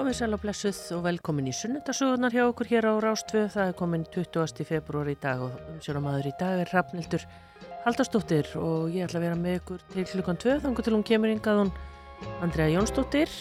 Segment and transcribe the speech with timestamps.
[0.00, 3.42] Komið sæl og blessuð og velkomin í sunnundasögunar hjá okkur hér á Rástvö.
[3.52, 4.62] Það er komin 20.
[4.64, 7.26] februar í dag og umsjónamaður í dag er Rafnildur
[7.84, 11.32] Haldastóttir og ég ætla að vera með ykkur til klukkan 2 þannig til hún kemur
[11.34, 11.72] yngað hún
[12.40, 13.34] Andrea Jónsdóttir.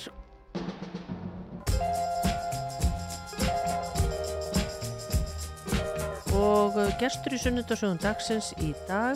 [6.36, 9.16] Og gestur í sunnundasögun dagsins í dag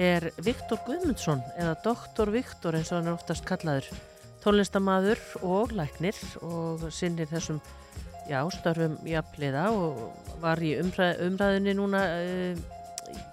[0.00, 3.92] er Viktor Guðmundsson eða Doktor Viktor eins og hann er oftast kallaður
[4.42, 7.60] tónlistamadur og læknir og sinnir þessum
[8.28, 9.98] já, störfum jafnliða og
[10.42, 12.62] var í umræð, umræðinni núna uh,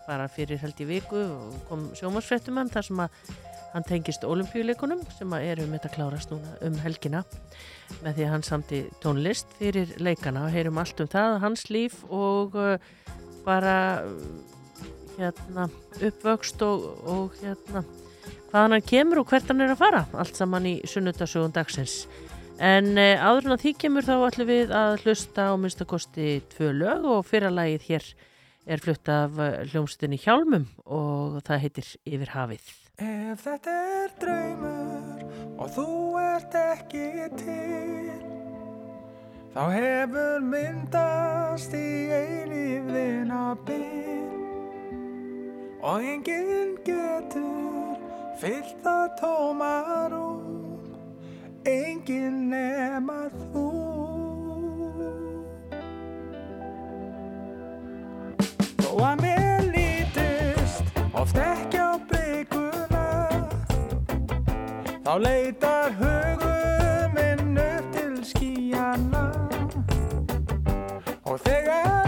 [0.07, 3.21] bara fyrir held í viku og kom sjómasfrettumann þar sem að
[3.69, 7.23] hann tengist olimpíuleikunum sem að eru með þetta klárast núna um helgina
[8.02, 12.02] með því að hann samti tónlist fyrir leikana og heyrum allt um það, hans líf
[12.09, 12.75] og uh,
[13.45, 13.77] bara
[15.19, 15.67] hérna
[15.99, 17.83] uppvöxt og, og hérna
[18.49, 22.02] hvaðan hann kemur og hvert hann er að fara allt saman í sunnudasögun dagsins.
[22.59, 26.73] En e, áður en að því kemur þá ætlum við að hlusta á minnstakosti tvö
[26.75, 28.09] lög og fyrra lagið hér
[28.69, 32.73] er flutt af eh, hljómsdunni Hjálmum og það heitir Yfir hafið.
[33.00, 35.23] Ef þetta er draumur
[35.59, 35.88] og þú
[36.22, 37.08] ert ekki
[37.39, 38.19] til
[39.56, 44.28] þá hefur myndast í eilífðina bíl
[45.80, 47.78] og enginn getur
[48.39, 50.79] fyllt það tómarum
[51.67, 53.63] enginn nema þú.
[58.79, 63.05] Þó að mér lítist oft ekki á blikuna
[65.03, 69.27] þá leitar hugum minn upp til skíjana
[71.27, 71.98] og þegar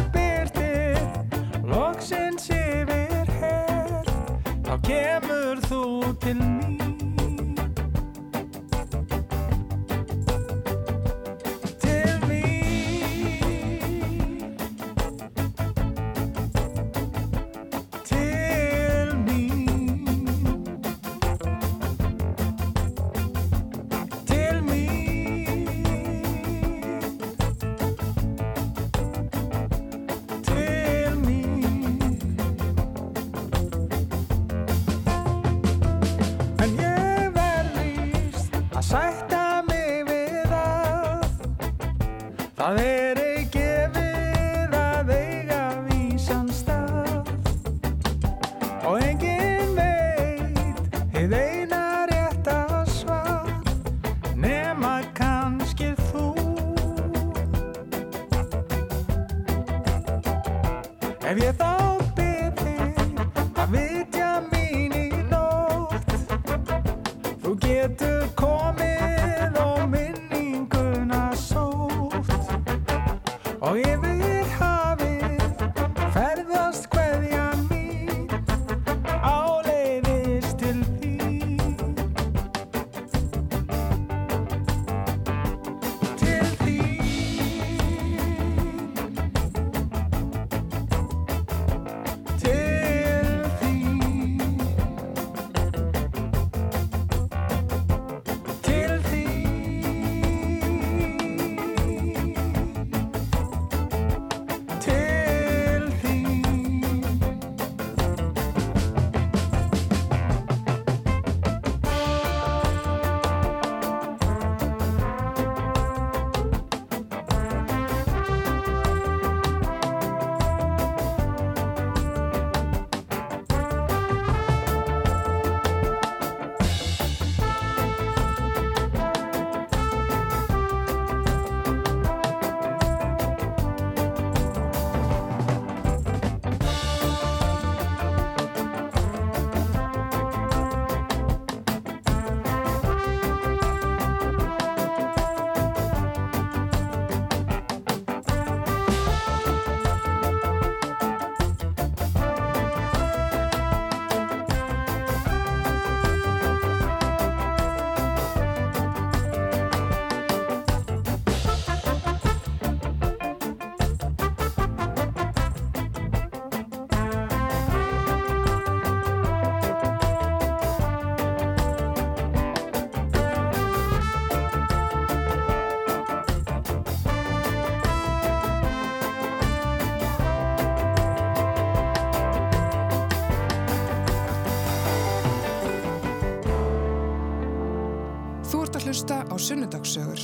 [189.41, 190.19] Sunnudagssögur.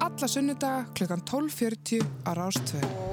[0.00, 3.03] alla sunnudaga klukkan 12.40 á Rástvöð.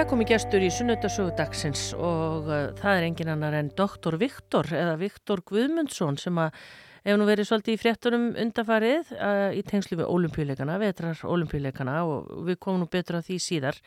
[0.00, 4.64] Það komið gestur í sunnudasögu dagsins og uh, það er engin annar en doktor Viktor
[4.72, 6.54] eða Viktor Guðmundsson sem að
[7.04, 12.30] hefur nú verið svolítið í fréttunum undafarið uh, í tengslu við olimpíuleikana, vetrar olimpíuleikana og
[12.46, 13.80] við komum nú betur að því síðar.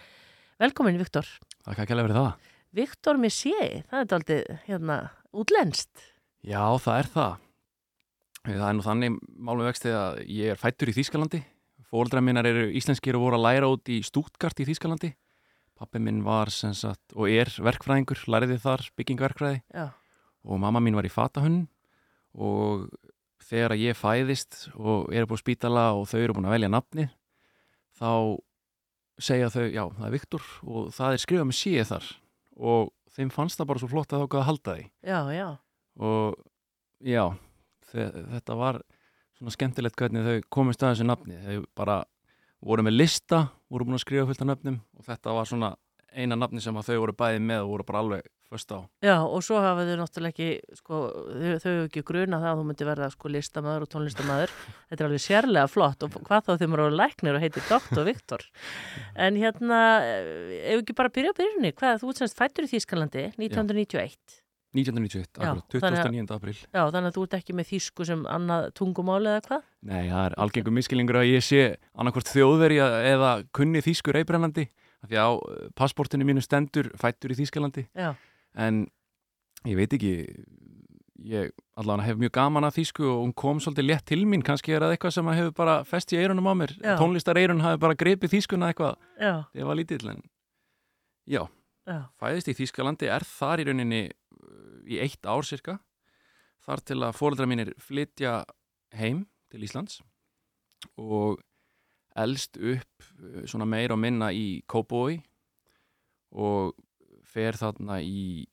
[0.62, 1.32] Velkomin Viktor.
[1.64, 2.54] Það kann ekki alveg verið það.
[2.84, 3.58] Viktor með sé,
[3.90, 5.00] það er aldrei hérna
[5.34, 6.06] útlenskt.
[6.46, 7.50] Já, það er það.
[8.52, 11.42] Það er nú þannig málum vextið að ég er fættur í Þýskalandi.
[11.90, 15.16] Fóldra minnar eru íslenskir og voru að læra út í Stútgart í Þýskalandi.
[15.80, 19.88] Pappi minn var sem sagt og er verkfræðingur, læriði þar byggingverkfræði Já,
[20.46, 21.64] og mamma mín var í fatahunn
[22.34, 22.88] og
[23.44, 27.08] þegar ég fæðist og er búið spítala og þau eru búin að velja nafni
[28.00, 28.10] þá
[29.22, 32.08] segja þau, já, það er Viktor og það er skrifað með síð þar.
[32.58, 34.86] Og þeim fannst það bara svo flott að þá gæða halda því.
[35.06, 35.48] Já, já.
[36.02, 36.40] og
[37.06, 37.24] já,
[37.92, 38.80] þe- þetta var
[39.38, 41.38] svona skemmtilegt hvernig þau komist að þessu nafni.
[41.46, 42.00] Þau bara
[42.64, 45.74] voru með lista, voru búin að skrifa fullt af nöfnum og þetta var svona
[46.14, 49.16] eina nafni sem að þau voru bæði með og voru bara alveg först á Já,
[49.26, 52.68] og svo hafa þau náttúrulega ekki, sko, þau, þau hefur ekki gruna það að þú
[52.70, 54.54] myndi verða sko listamæður og tónlistamæður.
[54.90, 58.06] Þetta er alveg sérlega flott og hvað þá þeim eru læknir og heitir Dr.
[58.10, 58.46] Viktor.
[59.26, 62.74] En hérna, eh, ef ekki bara byrja á byrjunni, hvað, þú ert semst fættur í
[62.76, 64.43] Þýskalandi 1991.
[64.74, 66.32] 1991, Já, akkurat, þannig að- 29.
[66.36, 66.56] apríl.
[66.74, 69.64] Já, þannig að þú ert ekki með þýsku sem annað tungumáli eða hvað?
[69.84, 71.62] Nei, það er algengum miskilningur að ég sé
[71.96, 72.80] annarkvort þjóðveri
[73.14, 74.68] eða kunni þýskur reybrennandi
[75.04, 77.88] af því á eh, passportinu mínu stendur fættur í Þýskalandi.
[77.94, 78.16] Já,
[78.56, 78.88] en
[79.66, 80.14] ég veit ekki
[81.24, 84.44] ég allavega hef mjög gaman að þýsku og hún kom svolítið létt til mín.
[84.44, 86.74] Kannski er það eitthvað sem hefur bara fest í eirunum á mér.
[86.82, 86.98] Já.
[87.00, 88.98] tónlistar eirun hafi bara grepið þýskuna eitthvað.
[89.22, 90.22] Já, ég var lítill en
[91.28, 91.46] já,
[92.20, 94.02] fæðist í Þýskalandi er þar í rauninni
[94.88, 95.78] í eitt ár cirka
[96.64, 98.44] þar til að fóreldra mínir flytja
[98.96, 100.00] heim til Íslands
[101.00, 101.40] og
[102.20, 105.22] elst upp uh, svona meir og minna í Kópói
[106.34, 106.74] og
[107.34, 108.44] fer þarna í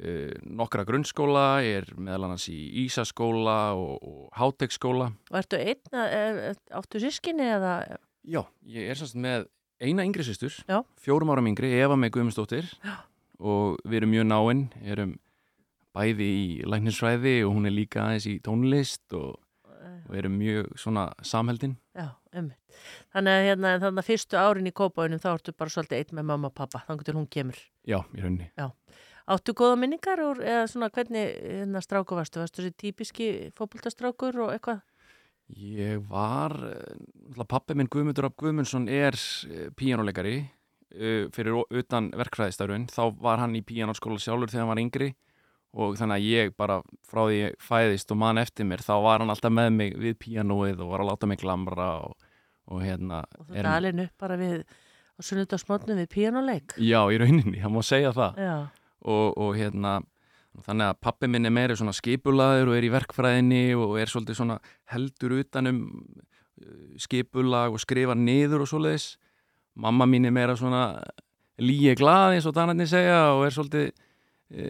[0.00, 5.10] uh, nokkra grunnskóla, er meðal annars í Ísaskóla og, og Hátekskóla.
[5.32, 7.74] Og ertu einn, eða- áttu sískinni eða,
[8.20, 9.46] Já, ég er sannst með
[9.80, 10.82] eina yngri systur, Já.
[11.00, 12.98] fjórum áram yngri, Eva með Guðmundsdóttir Já.
[13.40, 15.14] og við erum mjög náinn, erum
[15.96, 19.36] bæði í læknisfræði og hún er líka aðeins í tónlist og,
[20.06, 21.76] og erum mjög svona samheldin.
[21.96, 22.58] já, ummitt.
[23.14, 26.28] Þannig að hérna, þannig að fyrstu árin í kópáinum þá ertu bara svolítið einn með
[26.30, 27.58] mamma og pappa, þannig til hún kemur.
[27.88, 28.50] Já, í rauninni.
[29.30, 32.40] Áttu góða minningar úr, eða svona hvernig hérna stráku varstu?
[32.42, 33.26] Varstu þessi típiski
[33.58, 34.80] fótboltastrákur og eitthvað?
[35.50, 39.18] Ég var, eh, pappi minn Guðmundur Rapp Guðmundsson er
[39.74, 40.50] píjánuleikari
[40.90, 42.88] fyrir utan verkfræðistafrun.
[42.90, 45.14] Þá var hann í píjánaskóla sjálfur þegar hann var yngri
[45.70, 49.22] og þannig að ég bara frá því ég fæðist og mann eftir mér þá var
[49.22, 52.30] hann alltaf með mig við píjanóið og var að láta mig glamra og,
[52.70, 56.74] og hérna Og þú dalinn upp bara við á sunnudagsmótnu við píanuleik?
[56.80, 58.40] Já, í rauninni, hann má segja það.
[59.00, 60.00] Og, og hérna
[60.66, 64.40] þannig að pappi minn er meiri svona skipulaður og er í verkfræðinni og er svolítið
[64.40, 64.58] svona
[64.90, 69.12] heldur utanum uh, skipulag og skrifa niður og svoleiðis.
[69.80, 70.88] Mamma mín er meira svona
[71.60, 73.90] líi glað eins og danarnir segja og er svolítið
[74.50, 74.64] e,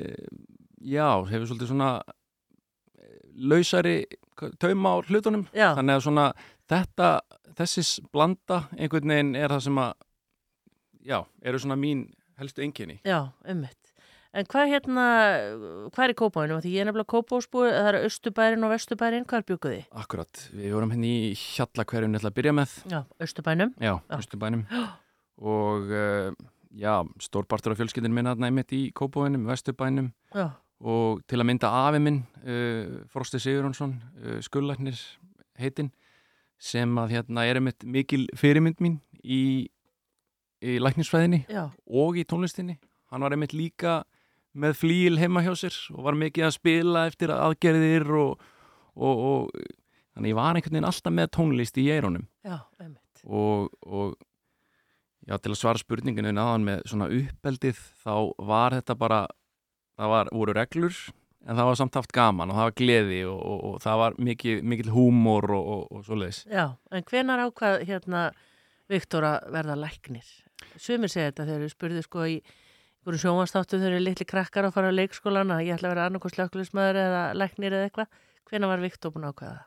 [0.81, 3.97] já, hefur svolítið svona eh, lausari
[4.61, 6.27] tauma á hlutunum já, þannig að svona
[6.71, 7.11] þetta
[7.61, 9.93] þessis blanda einhvern veginn er það sem að
[11.05, 12.07] já, eru svona mín
[12.41, 13.77] helstu einkenni já, ummitt.
[14.31, 15.05] En hvað hérna,
[15.91, 16.61] hvað er í kópáinum?
[16.63, 19.81] Því ég er nefnilega kópásbúi, það eru Östubærin og Vestubærin, hvað er bjúkuði?
[19.99, 23.73] Akkurat, við vorum henni í hjallakverjun ætla að byrja með, Já, Östubænum.
[23.83, 24.15] já, Já.
[24.21, 24.63] Östurbænum
[25.51, 26.31] og uh,
[26.71, 26.95] já,
[27.27, 30.47] stórpartur af fjölskyldin minna einmitt í Kópóinum, Vesturbænum Já,
[30.81, 35.01] og til að mynda afi minn uh, Frosti Sigurjónsson uh, skullarnir
[35.61, 35.91] heitinn
[36.61, 39.69] sem að hérna er einmitt mikil fyrirmynd mín í,
[40.61, 42.77] í læknisfræðinni já, og í tónlistinni.
[43.11, 44.03] Hann var einmitt líka
[44.53, 48.43] með flíil heima hjá sér og var mikið að spila eftir aðgerðir og,
[48.97, 49.63] og, og
[50.17, 52.27] þannig ég var einhvern veginn alltaf með tónlist í eironum
[53.25, 54.17] og, og
[55.29, 58.15] já, til að svara spurninginu náðan með svona uppeldið þá
[58.51, 59.21] var þetta bara
[60.01, 61.01] það var, voru reglur
[61.47, 64.17] en það var samt haft gaman og það var gleði og, og, og það var
[64.29, 68.31] mikið, mikil húmor og, og, og svoleiðis Já, en hvenar ákvað hérna
[68.91, 70.27] Viktor að verða læknir?
[70.77, 72.41] Sumir segja þetta þegar við spurðu sko í
[73.01, 76.07] einhverjum sjónvastáttu þegar eru litli krakkar að fara á leikskólan að ég ætla að vera
[76.11, 78.19] annarkoð slökkulismæður eða læknir eða eitthvað.
[78.51, 79.63] Hvenar var Viktor búin að ákvaða?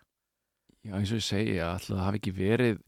[0.84, 2.82] Já, eins og ég segi, alltaf það hafi ekki verið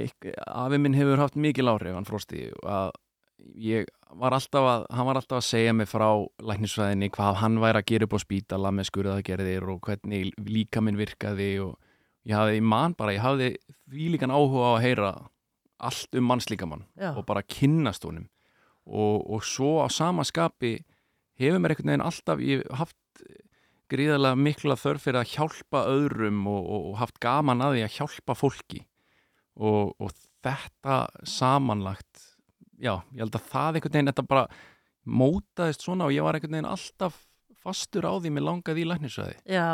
[0.00, 2.90] eh, afi minn hefur haft mikil áhrif hann frosti að
[3.58, 6.08] ég var alltaf að, hann var alltaf að segja mig frá
[6.42, 10.98] læknisfræðinni hvað hann væri að gera upp á spítala með skurðaðgerðir og hvernig líka minn
[10.98, 11.74] virkaði og
[12.24, 13.50] ég hafði mann bara, ég hafði
[13.90, 15.12] því líkan áhuga á að heyra
[15.84, 18.28] allt um mannslíkamann og bara kynnast honum.
[18.84, 20.76] Og, og svo á sama skapi
[21.40, 22.98] hefur mér einhvern veginn alltaf ég haft
[23.92, 27.96] gríðarlega mikla þörf fyrir að hjálpa öðrum og, og, og haft gaman að því að
[27.98, 28.84] hjálpa fólki.
[29.54, 32.33] Og, og þetta samanlagt
[32.78, 34.46] já, ég held að það einhvern veginn þetta bara
[35.04, 37.20] mótaðist svona og ég var einhvern veginn alltaf
[37.64, 39.68] fastur á því mér langaði í læknisræði já.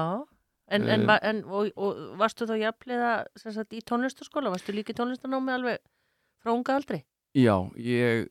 [0.70, 3.08] En, en, va- en og, og varstu þá jafnlega
[3.42, 4.52] sagt, í tónlistaskóla?
[4.54, 5.80] Varstu líka í tónlistanámi alveg
[6.38, 7.00] frá unga aldri?
[7.34, 8.28] Já, ég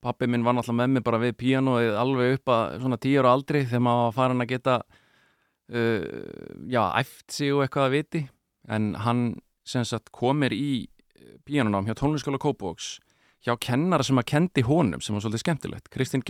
[0.00, 3.34] pappi minn var náttúrulega með mig bara við píanóið alveg upp að svona tíu ára
[3.36, 6.06] aldri þegar maður var farin að geta uh,
[6.72, 8.22] já, æft sig og eitthvað að viti
[8.72, 9.22] en hann
[9.68, 10.88] sem sagt komir í
[11.48, 12.98] píanónám hjá tónliskóla Kópavóks
[13.44, 16.24] hjá kennara sem að kendi honum sem var svolítið skemmtilegt, Kristinn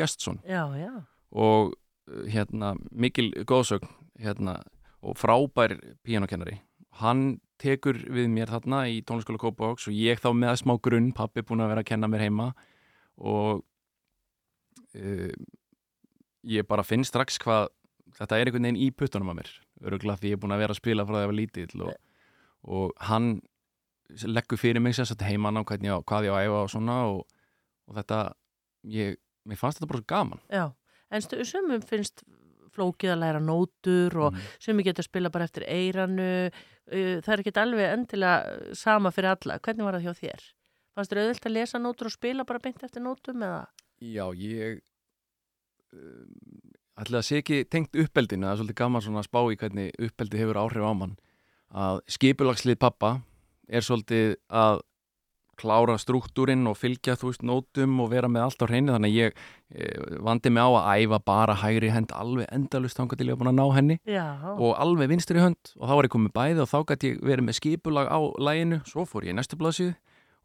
[0.78, 0.90] já.
[1.30, 3.88] og uh, hérna mikil góðsögn
[4.20, 4.61] hérna,
[5.02, 6.61] og frábær píanókennari
[7.00, 11.44] hann tekur við mér þarna í tónliskóla Kópavóks og ég þá með smá grunn, pappi
[11.47, 12.49] búin að vera að kenna mér heima.
[13.20, 13.61] Og
[14.97, 15.35] uh,
[16.49, 17.68] ég bara finn strax hvað
[18.16, 19.52] þetta er einhvern veginn í puttunum að mér
[19.87, 21.85] öruglega því ég er búin að vera að spila frá það að ég var lítill
[21.85, 21.92] og,
[22.76, 23.28] og hann
[24.26, 26.99] leggur fyrir mig sérst heimann á hvernig ég hvað ég á að æfa og svona
[27.11, 27.25] og,
[27.88, 28.21] og þetta
[28.90, 30.67] ég, mér fannst þetta bara svo gaman Já,
[31.11, 32.25] en sumum finnst
[32.71, 34.43] flókið að læra nótur og Mm.
[34.62, 36.50] sumum getur að spila bara eftir eiranu,
[36.87, 39.59] það er ekki alveg endilega sama fyrir alla.
[39.59, 40.45] Hvernig var það hjá þér?
[40.95, 43.67] Fannst þér auðvilt að lesa nótur og spila bara beint eftir nótum eða?
[44.00, 44.81] Já, ég
[45.93, 46.62] um,
[47.00, 49.90] ætla að sé ekki tengt uppeldinu, það er svolítið gaman svona að spá í hvernig
[49.99, 51.17] uppeldi hefur áhrif á mann
[51.71, 53.21] að skipulagslið pappa
[53.71, 54.81] er svolítið að
[55.61, 58.95] klára struktúrin og fylgja þú veist nótum og vera með allt á hreinu.
[58.95, 59.89] Þannig að ég e,
[60.25, 63.53] vandi mig á að æfa bara hægri hend alveg endalust þangað til ég var búin
[63.53, 65.75] að ná henni Já, og alveg vinstri hönd.
[65.77, 68.81] Og þá var ég komið bæði og þá gæti ég verið með skipulag á læginu,
[68.89, 69.97] svo fór ég í næstu blaðsíðu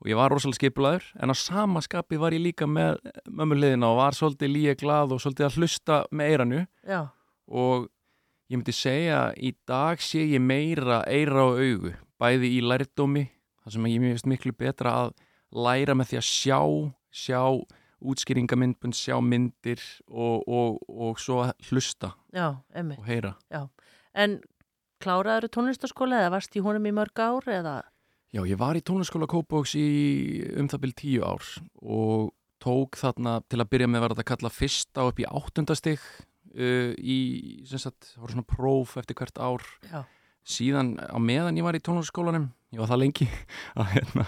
[0.02, 3.00] og ég var rosalega skipulagur en á sama skapi var ég líka með
[3.32, 7.00] mömmuliðina og var svolítið líka glað og svolítið að hlusta með eiranu já,
[7.48, 7.88] og
[8.52, 11.94] ég myndi segja í dag sé ég meira eira og augu
[12.26, 13.28] bæði í lærdómi
[13.64, 15.16] þar sem ég mér finnst miklu betra að
[15.56, 16.60] læra með því að sjá
[17.16, 17.42] sjá
[18.06, 23.36] útskýringamindbund, sjá myndir og, og, og svo hlusta já, og heyra.
[24.14, 24.40] En
[25.02, 27.80] kláraður tónlistaskóla eða varst í honum í mörg ár eða?
[28.36, 29.88] Já, ég var í tónlistaskóla Kópóks í
[30.60, 31.50] um það byrj tíu ár
[31.82, 37.20] og tók þarna til að byrja með að kalla fyrsta upp í áttundastig uh, í,
[37.70, 39.66] sem sagt, það voru svona próf eftir hvert ár.
[39.88, 40.04] Já,
[40.46, 43.28] síðan á meðan ég var í tónlistaskólanum ég var það lengi
[43.96, 44.26] hérna,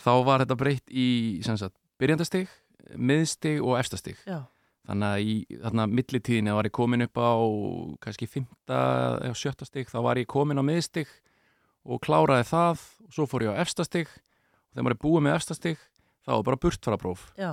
[0.00, 1.08] þá var þetta breytt í
[1.46, 2.50] sagt, byrjandastig,
[2.94, 4.18] miðstig og efstastig.
[4.28, 4.44] Já,
[4.86, 7.34] þannig að í þarna millitíðinni var ég komin upp á
[8.04, 8.80] kannski fymta
[9.24, 11.10] eða sjötta stig þá var ég komin á miðstig
[11.86, 14.10] og kláraði það og svo fór ég á efstastig.
[14.10, 15.80] Og þegar maður er búið með efstastig
[16.26, 17.26] þá er bara burtfarapróf.
[17.38, 17.50] Já,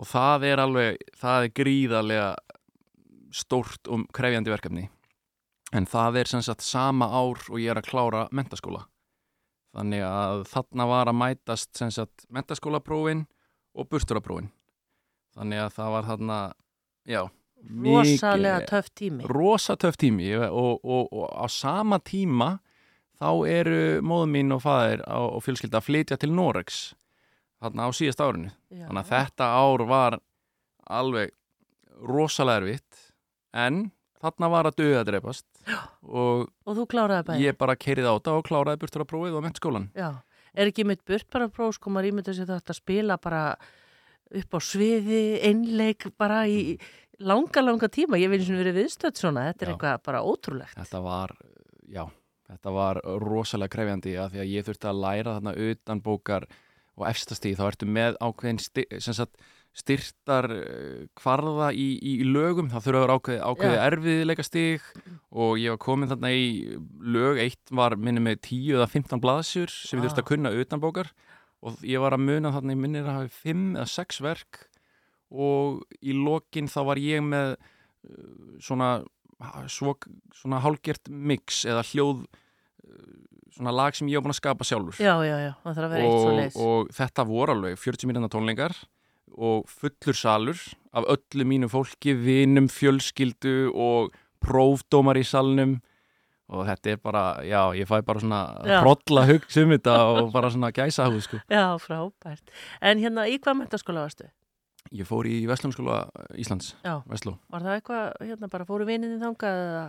[0.00, 2.30] og það er alveg, það er gríðarlega
[3.36, 4.88] stórt og krefjandi verkefni
[5.76, 8.86] en það er sem sagt sama ár og ég er að klára mentaskóla
[9.76, 13.26] þannig að þarna var að mætast sem sagt mentaskólaprófin
[13.78, 14.50] og burturaprófin
[15.36, 16.38] þannig að það var þarna
[17.06, 17.22] já,
[17.84, 19.24] rosalega töff tími.
[19.24, 20.32] rosa töff tími.
[20.36, 22.58] Og, og, og á sama tíma
[23.20, 26.80] þá eru móðum mín og fæðir og fjölskylda að flytja til Norex
[27.60, 28.50] þarna á síðast árinu.
[28.72, 28.86] Já.
[28.88, 30.18] þannig að þetta ár var
[30.90, 31.34] alveg
[32.00, 33.02] rosalega erfitt
[33.52, 35.46] en þarna var að döða að dreipast
[36.02, 37.44] og Og þú kláraði bæði?
[37.48, 40.10] ég bara kerið á þetta og kláraði burtur að prófið og mentaskólan Já,
[40.54, 43.42] er ekki mitt burt bara próf sko maður ímynda sér þetta að spila bara
[44.30, 46.78] upp á sviði, einleik bara í
[47.18, 48.14] langa, langa tíma.
[48.20, 49.74] Ég vil sem verið viðstödd svona, þetta er Já.
[49.74, 50.76] eitthvað bara ótrúlegt.
[50.78, 51.32] Þetta var,
[51.90, 52.04] já,
[52.46, 56.46] þetta var rosalega krefjandi að því að ég þurfti að læra þarna utan bókar
[57.00, 58.62] og efstastíð þá ertu með ákveðin
[59.02, 59.34] sem sagt,
[59.80, 63.82] styrtar eh, kvarða í, í, í lögum, það þurfa að vera ákveði, ákveði Já.
[63.88, 64.86] erfiðleika stig
[65.30, 66.46] og ég var komin þarna í
[67.16, 70.30] lög, eitt var minni með 10 eða 15 blaðsjur sem ég þurfti að Ah.
[70.32, 71.10] kunna utan bókar.
[71.60, 74.62] Og ég var að muna þarna, ég minnir að hafi 5 eða 6 verk.
[75.30, 78.94] Og í lokin þá var ég með uh, svona
[79.72, 79.92] svo,
[80.36, 83.10] svona hálgert mix eða hljóð uh,
[83.54, 84.98] svona lag sem ég var búin að skapa sjálfur.
[85.00, 87.78] Já, já, já, það þarf að vera eitt svo og, leiðis og þetta voru alveg
[87.84, 88.76] 40 mínúna tónleikar
[89.40, 90.58] og fullur salur
[90.92, 94.10] af öllu mínu fólki, vinum, fjölskyldu og
[94.44, 95.78] prófdómar í salnum
[96.50, 98.80] og þetta er bara, já, ég fæ bara svona Já.
[98.82, 101.38] hrolla hugsa um þetta og bara svona gæsa húð, sko.
[101.46, 102.50] Já, frábært
[102.82, 104.26] En hérna, í hvað mentaskóla varstu?
[104.90, 107.36] Ég fór í Vestlumskóla Íslands, Já, Vestló.
[107.52, 109.88] var það eitthvað, hérna bara fóru vininni þangað eða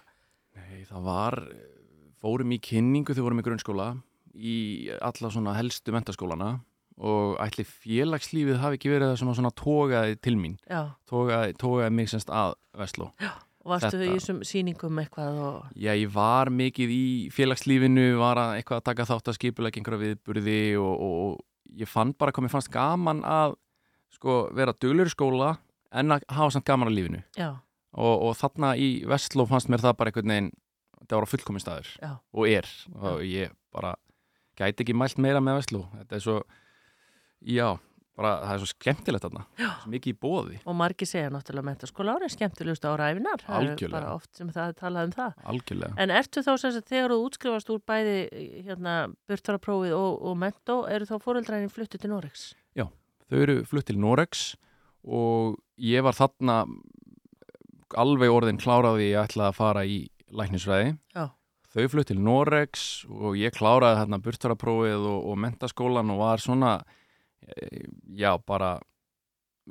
[0.56, 1.40] Nei, það var,
[2.22, 3.88] fórum í kynningu þegar vorum í grunnskóla
[4.36, 4.58] í
[5.02, 6.60] alla svona helstu mentaskólana
[6.98, 12.10] og ætli félagslífið hafi ekki verið að svona, tógaði til mín, Já, tógaði, tógaði mig
[12.12, 13.12] semst að Vestló.
[13.64, 18.38] og varstu Þetta- í þessum sýningum eitthvað og Já, ég var mikið í félagslífinu, var
[18.38, 22.32] að eitthvað að taka þátt að skipulega einhverja viðburði og, og, og ég fann bara
[22.32, 23.56] hvað mér fannst gaman að
[24.12, 25.58] sko, vera duglur í skóla
[25.92, 27.24] en að hafa samt gaman að lífinu.
[27.38, 27.50] Já,
[27.94, 30.52] og, og þarna í Vestló fannst mér það bara einhvern veginn,
[31.02, 32.12] þetta var fullkomin staður Já.
[32.34, 32.68] og er.
[33.02, 33.96] Og ég bara
[34.60, 35.86] gæti ekki mælt meira með Vestló.
[35.98, 36.36] Þetta er svo,
[37.42, 37.70] já
[38.22, 39.44] bara það er svo skemmtilegt þarna.
[39.58, 43.72] Svo mikið í bóði, og margir segja náttúrulega mentaskóla ári skemmtilegust ára æfinar Það eru
[43.72, 43.94] Algjörlega.
[43.96, 45.46] bara oft sem það er talað um það.
[45.54, 45.94] Algjörlega.
[46.04, 48.18] En ertu þá sem þegar þú útskrifast úr bæði
[48.68, 48.96] hérna
[49.32, 52.52] burtaraprófið og, og mentó, eru þá fóreldræðin fluttu til Norex?
[53.32, 54.56] þau eru flutt til Norex
[55.08, 56.66] og ég var þarna
[57.98, 60.02] alveg orðin kláraði ég ætlaði að fara í
[60.32, 60.96] læknisfræði.
[61.16, 61.32] Já.
[61.72, 66.74] þau flutt til Norex og ég kláraði þarna burtaraprófið og, og mentaskólan og var svona
[68.18, 68.76] já bara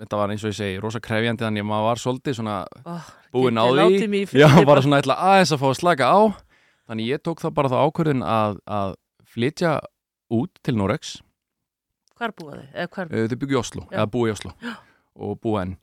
[0.01, 2.57] þetta var eins og ég segi rosa krefjandi þannig að maður var svolítið svona
[2.87, 6.21] Oh, búinn á því í já bara svona ætla aðeins að fá að slaka á
[6.91, 8.95] þannig ég tók það bara þá ákvörðin að, að
[9.31, 9.75] flytja
[10.31, 11.19] út til Norex
[12.21, 12.35] Hvar?
[12.37, 13.09] Eða hvar?
[13.09, 13.95] Uh, þau byggju í Oslo, Já.
[13.97, 14.53] eða búi í Oslo
[15.21, 15.75] og búi enn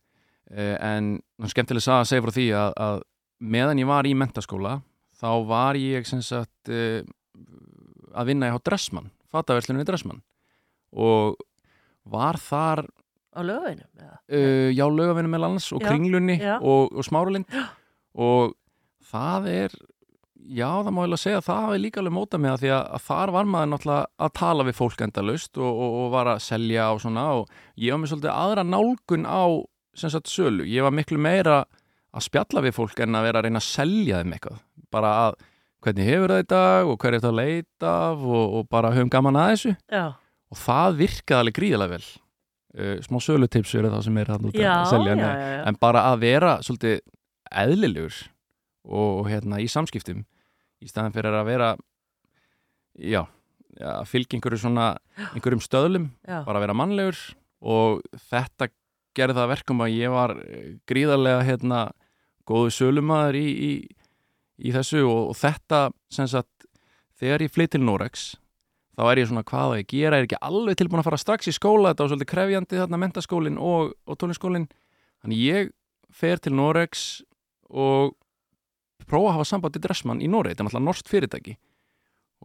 [0.54, 1.12] uh, en
[1.50, 3.02] skemmtileg að segja frá því að, að
[3.42, 4.80] meðan ég var í mentaskóla
[5.18, 10.22] þá var ég sem sagt að vinna hjá Dressmann fataverslunni Dressmann
[10.94, 11.36] og
[12.14, 12.86] var þar
[13.38, 14.16] Á eða?
[14.34, 16.56] uh, já lögavinu með lands og Já, kringlunni já.
[16.58, 17.46] og, og smáralind
[18.18, 18.56] og
[19.12, 19.78] það er
[20.48, 22.84] Já, það má eiginlega segja að það hafi líka alveg mótað mig að því að,
[22.96, 26.44] að þar var maður náttúrulega að tala við fólk endalaust og, og, og var að
[26.46, 27.50] selja og svona og
[27.84, 29.44] ég var með svolítið aðra nálgun á
[29.98, 30.64] sem sagt sölu.
[30.72, 31.58] Ég var miklu meira
[32.16, 34.62] að spjalla við fólk en að vera að reyna að selja þeim eitthvað.
[34.96, 35.38] Bara að
[35.84, 39.12] hvernig hefur það í dag og hver er þetta að leita og, og bara höfum
[39.18, 40.06] gaman að þessu Já,
[40.52, 42.08] og það virkaði alveg gríðilega vel.
[42.78, 45.46] Uh, smá sölutips eru það sem er hann út já, að selja já, nei.
[45.56, 47.00] já, en bara að vera svolítið
[47.64, 48.18] eðlilegur
[48.88, 50.26] og, hérna í samskiptum
[50.84, 51.70] í staðan fyrir að vera
[53.02, 53.24] já,
[53.80, 54.90] já fylgja einhverju svona
[55.32, 57.22] einhverjum stöðlum, bara að vera mannlegur
[57.66, 58.70] og þetta
[59.18, 61.80] gerði það að verkum að ég var eh, gríðarlega hérna
[62.48, 63.72] góðu sölumæður í, í,
[64.70, 66.68] í þessu og, og þetta sem sagt
[67.18, 68.30] þegar ég flytt til Norex
[68.98, 71.22] þá er ég svona hvað að ég gera, ég er ekki alveg tilbúin að fara
[71.22, 74.70] strax í skóla, þetta var svolítið krefjandi þarna mentaskólin og, og tónliskólin
[75.22, 75.74] þannig ég
[76.18, 77.08] fer til Norex
[77.70, 78.16] og
[79.08, 81.58] prófa að hafa samband í Dressmann í Noreg, þetta er náttúrulega norskt fyrirtæki.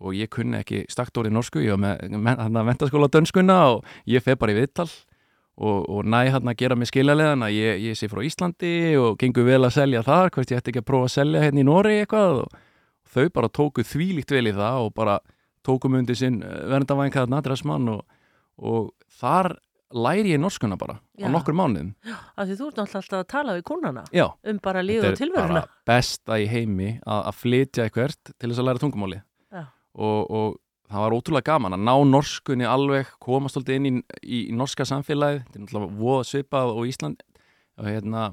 [0.03, 4.25] Og ég kunni ekki stakt orðið norsku, ég var með hana, mentaskóla dönskuna og ég
[4.25, 4.89] fer bara í viðtal.
[5.63, 9.19] Og, og næ hann að gera mig skiljarlegan að ég, ég sé frá Íslandi og
[9.21, 11.67] gengur vel að selja þar, hvert ég ætti ekki að prófa að selja hérna í
[11.69, 12.41] Noreg eitthvað.
[12.47, 15.19] Og þau bara tóku þvílíkt vel í það og bara
[15.67, 18.03] tókum undir sinn verndavæðin kaðan Dressmann og,
[18.59, 19.57] og þar
[19.93, 21.27] læri ég norskuna bara Já.
[21.29, 21.93] á nokkur mánuðum.
[22.37, 25.21] Af því þú ert alltaf að tala við kúnana Já, um bara lífið og er
[25.21, 25.63] tilveruna.
[25.89, 29.21] besta í heimi að, að flytja eitthvert til þess að læra tungumáli
[29.93, 30.57] og, og
[30.89, 33.93] það var ótrúlega gaman að ná norskunni alveg komast alltaf inn í,
[34.25, 35.43] í, í norska samfélagið.
[35.45, 37.25] Þetta er náttúrulega voða svipað og Ísland
[37.81, 38.27] og hérna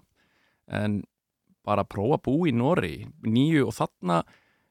[0.80, 1.02] en
[1.68, 2.94] bara prófa að búa í Nóri
[3.28, 4.22] nýju og þarna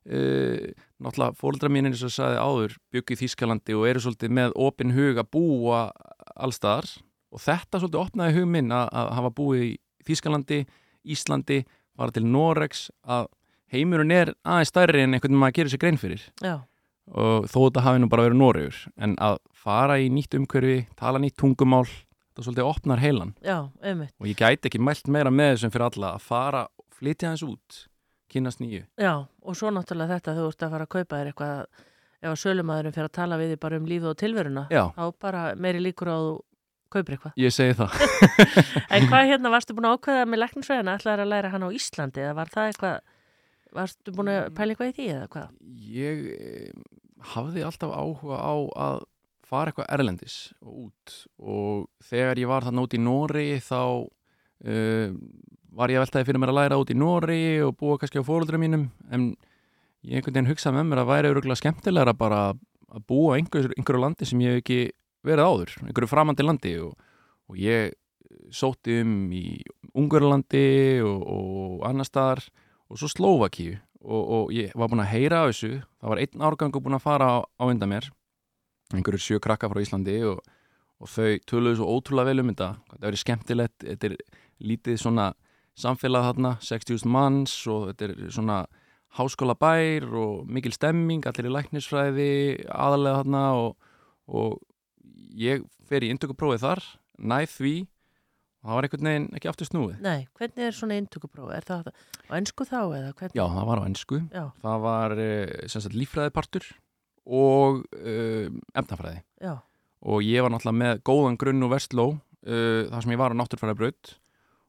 [0.08, 0.68] uh,
[1.02, 4.94] náttúrulega fóldra mín eins og sagði áður byggu í Þýskalandi og eru svolítið með opin
[4.96, 5.82] hug að búa
[6.34, 6.90] allstaðar.
[7.34, 9.72] Og þetta svolítið opnaði hug minn að, að hafa búið í
[10.08, 10.62] Þýskalandi,
[11.08, 11.60] Íslandi
[11.98, 13.28] fara til Norex að
[13.72, 16.24] heimurinn er aðeins stærri en einhvern veginn maður gerir sér grein fyrir.
[16.40, 16.56] Já,
[17.12, 21.20] og þó þetta hafi nú bara verið Noregur en að fara í nýtt umhverfi tala
[21.22, 21.86] nýtt tungumál,
[22.30, 23.34] þetta svolítið opnar heilan.
[23.44, 26.64] Já, og ég gæti ekki mælt meira með þessum fyrir alla að fara,
[26.98, 27.84] flytja hans út
[28.32, 28.84] kynast nýju.
[29.00, 31.86] Já, og svo náttúrulega þetta þú ert að fara að kaupa þér eitthvað
[32.18, 35.04] ef að sölumæðurinn fyrir að tala við þig bara um lífið og tilveruna Já, þá
[35.22, 36.36] bara meiri líkur á að þú
[36.88, 37.36] kaupir eitthvað.
[37.38, 37.98] ég segi það.
[38.96, 42.24] En hvað hérna, varstu búin að ákveða með læknisfræðina, ætlaði að læra hann á Íslandi
[42.24, 43.12] eða var það eitthvað,
[43.78, 45.54] varstu búin að pæla eitthvað í því eða hvað?
[45.98, 46.82] Ég eh,
[47.34, 48.54] hafði alltaf áhuga á
[48.88, 49.04] að
[49.48, 51.18] fara eitthvað erlendis og út.
[51.40, 55.14] Og þegar ég var þarna út í Nóri þá uh,
[55.78, 58.26] var ég að veltaði fyrir mér að læra út í Nóri og búa kannski á
[58.26, 59.30] fóruldra mínum en
[60.02, 62.40] ég einhvern veginn hugsaði með mér að væri öruglega skemmtilegra bara
[62.88, 64.80] að búa einhver, einhverju landi sem ég hef ekki
[65.26, 66.94] verið áður, einhverju framandi landi og,
[67.50, 67.94] og ég
[68.54, 69.44] sótti um í
[69.98, 72.42] Ungurlandi og, og annar staðar
[72.88, 73.78] og svo Slóvakíu.
[73.98, 77.02] Og, og ég var búinn að heyra af þessu það var einn árgangu búinn að
[77.02, 78.06] fara á, á undan mér
[78.94, 80.38] einhverju sjö krakka frá Íslandi og,
[81.02, 84.14] og þau töluðu svo ótrúlega vel um þetta þetta verið skemmtilegt, þetta er
[84.70, 85.26] lítið svona
[85.78, 88.62] samfélag þarna 60.000 manns og þetta er svona
[89.18, 92.32] háskóla bær og mikil stemming allir í læknisfræði
[92.68, 93.70] aðalega þarna og,
[94.28, 94.58] og
[95.38, 96.84] ég fer í inntökuprófið þar
[97.18, 97.76] næð því
[98.58, 99.96] og það var einhvern veginn ekki aftur snúið.
[100.02, 101.50] Nei, hvernig er svona inntökupróf?
[101.54, 103.38] Er það á ennsku þá eða hvernig?
[103.38, 105.16] Já, það var á ennsku Já, það var
[105.70, 106.68] sem sagt líffræðipartur
[107.28, 109.22] og uh, efnafræði.
[109.44, 109.54] Já,
[110.08, 113.38] og ég var náttúrulega með góðan grunn og vestló uh, þar sem ég var á
[113.38, 114.12] náttúrfræði braut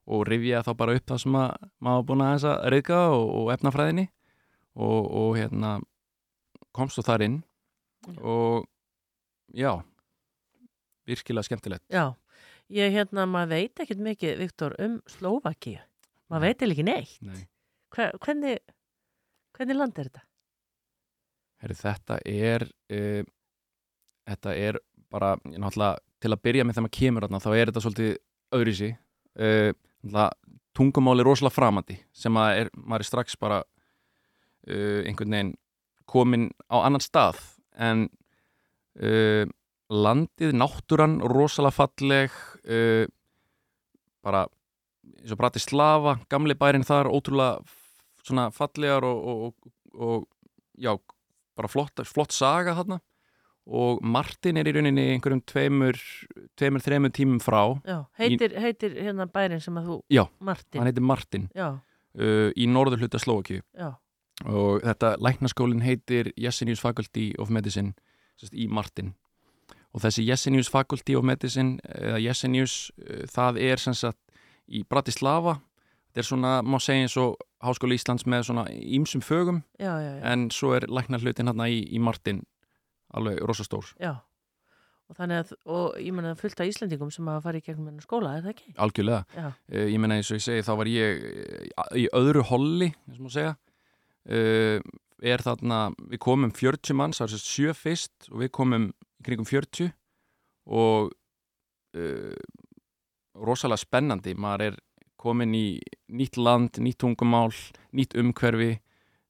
[0.10, 3.26] og rifjaði þá bara upp það sem að maður búin að þess að reyðka og,
[3.40, 4.06] og efnafræðinni
[4.80, 5.76] og, og hérna
[6.76, 7.38] komst þú þar inn
[8.18, 8.66] og
[9.54, 9.72] já
[11.10, 12.14] virkilega skemmtilegt já.
[12.70, 15.80] Ég hérna, maður veit ekkert mikið, Viktor, um Slóvakíu.
[16.30, 17.16] Maður veit ekki neitt.
[17.26, 17.48] Nei.
[17.96, 18.60] Hver, hvernig,
[19.58, 20.22] hvernig land er þetta?
[21.64, 23.24] Heri, þetta er uh,
[24.30, 27.84] þetta er bara náttúrulega til að byrja með þegar maður kemur þarna, þá er þetta
[27.86, 28.12] svolítið
[28.60, 29.72] öðrisi uh,
[30.04, 30.30] náttúrulega
[30.78, 35.56] tungumál er rosalega framandi sem að er, maður er strax bara uh, einhvern veginn
[36.10, 37.42] komin á annan stað.
[37.76, 38.08] En
[39.02, 39.46] uh,
[39.90, 42.32] landið, náttúran rosalega falleg
[42.66, 43.06] uh,
[44.24, 44.48] bara
[45.20, 47.60] eins og Bratislava, gamli bærin þar ótrúlega
[48.24, 50.28] svona fallegar og, og, og, og
[50.80, 50.94] já,
[51.58, 53.00] bara flott, flott saga þarna
[53.70, 56.00] og Martin er í rauninni einhverjum tveimur,
[56.58, 57.62] tveimur, þreimur tímum frá.
[57.86, 60.80] Já, heitir, heitir hérna bærin sem að þú, Já, Martin.
[60.82, 61.48] hann heitir Martin.
[61.54, 63.92] Uh, í norður hluta Slovakíu já,
[64.50, 67.94] og þetta læknaskólinn heitir Jesenius Faculty of Medicine
[68.40, 69.14] sérst, í Martin.
[69.94, 74.20] Og þessi Jesenius Faculty of Medicine eða Jesenius, uh, það er sem sagt
[74.66, 75.60] í Bratislava.
[76.10, 79.62] Þetta er svona, má segja eins og Háskóli Íslands með svona ímsum fögum.
[79.78, 82.42] Já, já, já, en svo er læknar hlutin hérna í, í Martin
[83.18, 84.18] alveg rosastór, já.
[85.10, 88.36] Og þannig að, og ég menna fullt af Íslendingum sem hafa farið í gegnum skóla,
[88.38, 88.74] er það ekki?
[88.86, 89.48] algjörlega.
[89.66, 93.18] Uh, ég meina eins og ég segi, þá var ég uh, í öðru holli, eins
[93.18, 93.56] og má segja.
[94.30, 94.78] Uh,
[95.26, 95.80] er þarna
[96.12, 98.86] við komum 40 manns, það er sérst sjö fyrst og við komum
[99.26, 99.90] kringum 40
[100.70, 101.10] og
[101.98, 102.46] uh,
[103.40, 104.80] rosalega spennandi maður er
[105.20, 105.66] komin í
[106.16, 107.52] nýtt land, nýtt tungumál
[107.96, 108.76] nýtt umhverfi.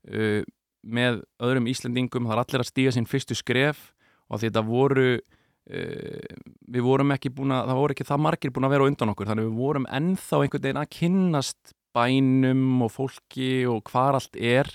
[0.09, 0.43] Uh,
[0.83, 3.89] með öðrum Íslendingum það er allir að stíga sín fyrstu skref
[4.29, 6.37] og því þetta voru uh,
[6.69, 9.31] við vorum ekki búin að það voru ekki það margir búin að vera undan okkur
[9.31, 14.69] þannig við vorum ennþá einhvern veginn að kynnast bænum og fólki og hvar allt er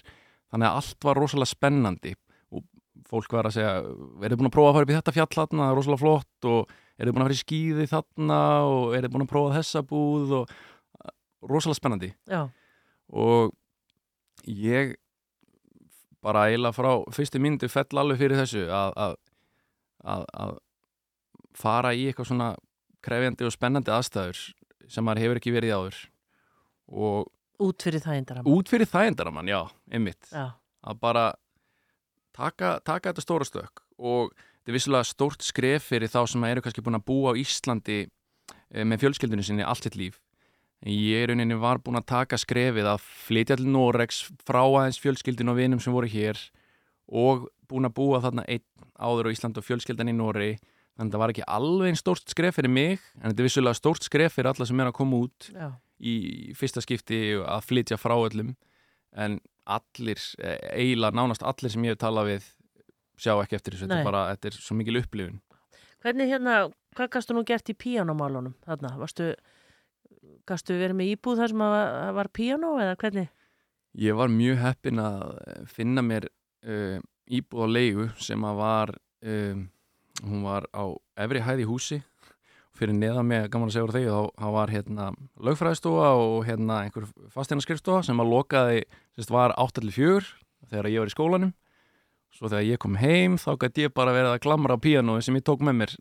[0.52, 2.14] þannig að allt var rosalega spennandi.
[2.54, 2.64] Og
[3.10, 5.30] fólk var að segja er þið búin að prófa að fara upp í þetta fjall
[5.34, 8.40] þarna, það er rosalega flott og er þið búin að fara í skíði þarna
[8.70, 10.36] og er þið búin að prófa þessa búð?
[10.40, 11.14] Og uh,
[11.50, 12.12] rosalega spennandi.
[12.30, 12.42] Já,
[13.14, 13.54] og
[14.44, 14.94] ég
[16.24, 19.16] bara eiginlega frá fyrstu myndu fell alveg fyrir þessu að, að,
[20.14, 20.56] að, að
[21.58, 22.50] fara í eitthvað svona
[23.04, 24.42] krefjandi og spennandi aðstæður
[24.88, 26.00] sem maður hefur ekki verið áður.
[26.94, 27.30] Og
[27.64, 29.60] út fyrir eindar út fyrir þægindaramann, já,
[29.92, 30.28] einmitt.
[30.32, 31.28] Já, að bara
[32.36, 36.64] taka, taka þetta stóra stök og þetta er vissulega stórt skref fyrir þá sem eru
[36.64, 40.20] kannski búin að búa á Íslandi eh, með fjölskyldunni sinni allt sitt líf
[40.84, 45.56] ég rauninni var búin að taka skrefið að flytja til Norex frá aðeins fjölskyldun og
[45.56, 46.40] vinum sem voru hér
[47.08, 50.58] og búin að búa þarna einn áður á Ísland og fjölskyldan í Noregi.
[50.94, 53.78] Þannig að það var ekki alveg einn stórt skref fyrir mig en þetta er vissulega
[53.80, 56.14] stórt skref fyrir alla sem er að koma út já, í
[56.54, 58.52] fyrsta skipti að flytja frá öllum.
[59.14, 62.46] En allir, eh, eiginlega nánast allir sem ég hef talað við
[63.18, 65.40] sjá ekki eftir þessu, þetta er bara, þetta er svo mikil upplifun.
[66.04, 66.54] Hvernig hérna,
[66.94, 68.94] hvað gastu nú gert í píanómálunum þarna?
[69.00, 69.32] Varstu,
[70.48, 73.28] gastu verið með íbúð þar sem að að var píanó eða hvernig?
[74.04, 75.36] Ég var mjög heppin að
[75.70, 76.26] finna mér
[76.66, 76.98] uh,
[77.30, 79.62] íbúð á leigu sem að var um,
[80.24, 80.84] hún var á
[81.24, 82.00] efri hæði húsi.
[82.74, 85.04] Fyrir neðan með gaman að segja úr þegar þá, var hérna
[85.46, 88.80] lögfræðistofa og hérna einhver fasteinaskrifstofa sem að lokaði,
[89.14, 90.32] sérst var 8-4
[90.72, 91.52] þegar ég var í skólanum.
[92.34, 95.38] Svo þegar ég kom heim þá gæti ég bara verið að glamra á píanói sem
[95.38, 95.94] ég tók með mér.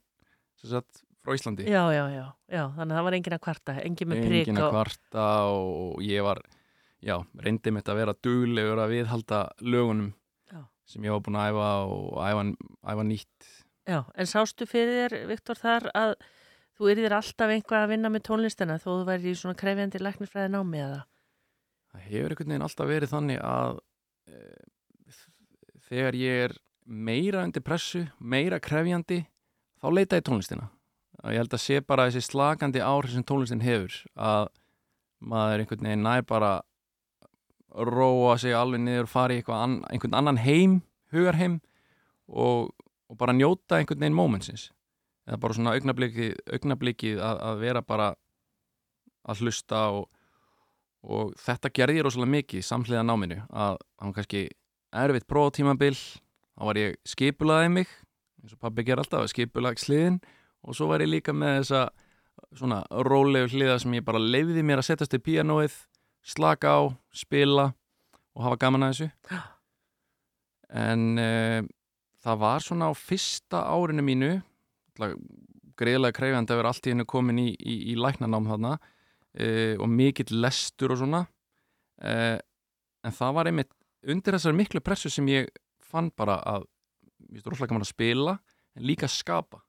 [0.63, 4.11] Sérst frá Íslandi Já, já, já, já, þannig að það var engin að kvarta, engin
[4.11, 6.43] með prik engin að kvarta og ég var
[7.03, 10.11] já, reyndi mitt að vera duglegur að viðhalda lögunum
[10.51, 10.61] Já.
[10.87, 12.45] sem ég var búin að æfa og æfa,
[12.93, 13.49] æfa nýtt
[13.83, 16.13] Já, en sástu fyrir þér, Viktor, þar að
[16.77, 20.53] þú yrðir alltaf einhvað að vinna með tónlistina þó þú væri í svona krefjandi læknisfræði
[20.53, 21.01] námi eða?
[21.93, 23.81] það hefur einhvern veginn alltaf verið þannig að
[24.27, 24.39] e,
[25.89, 29.21] þegar ég er meira undir pressu, meira krefjandi
[29.79, 30.69] þá leita ég tónlistina
[31.23, 34.49] og ég held að sé bara þessi slakandi áhrif sem tónlistin hefur að
[35.23, 36.53] maður einhvern veginn nær bara
[37.73, 40.81] róa sig alveg niður og fara í an, einhvern annan heim,
[41.13, 41.59] hugarheim
[42.27, 42.73] og,
[43.09, 44.69] og bara njóta einhvern veginn momentsins
[45.27, 48.09] eða bara svona augnablikið, augnablikið að, að vera bara
[49.23, 50.09] að hlusta og,
[51.07, 54.45] og þetta gerði ég rosalega mikið samhliða náminu að hann kannski
[54.93, 57.93] erfitt próftímabil þá var ég skipulaðið mig
[58.43, 60.19] eins og pabbi ger alltaf, skipulaðið sliðin
[60.63, 61.83] og svo var ég líka með þessa
[62.57, 65.75] svona rólegu hliða sem ég bara leiði mér að setjast í píanóið
[66.23, 66.81] slaka á,
[67.13, 67.71] spila
[68.33, 69.39] og hafa gaman að þessu.
[70.73, 71.59] En uh,
[72.23, 74.31] það var svona á fyrsta árinu mínu
[75.77, 79.87] greiðlega kreifandi að vera allt í hennu komin í, í, í læknanám þarna uh, og
[79.89, 82.37] mikill lestur og svona uh,
[83.03, 83.73] en það var einmitt
[84.09, 85.49] undir þessar miklu pressu sem ég
[85.83, 86.67] fann bara að
[87.29, 88.37] ég veist rosalega gaman að spila
[88.77, 89.63] en líka að skapa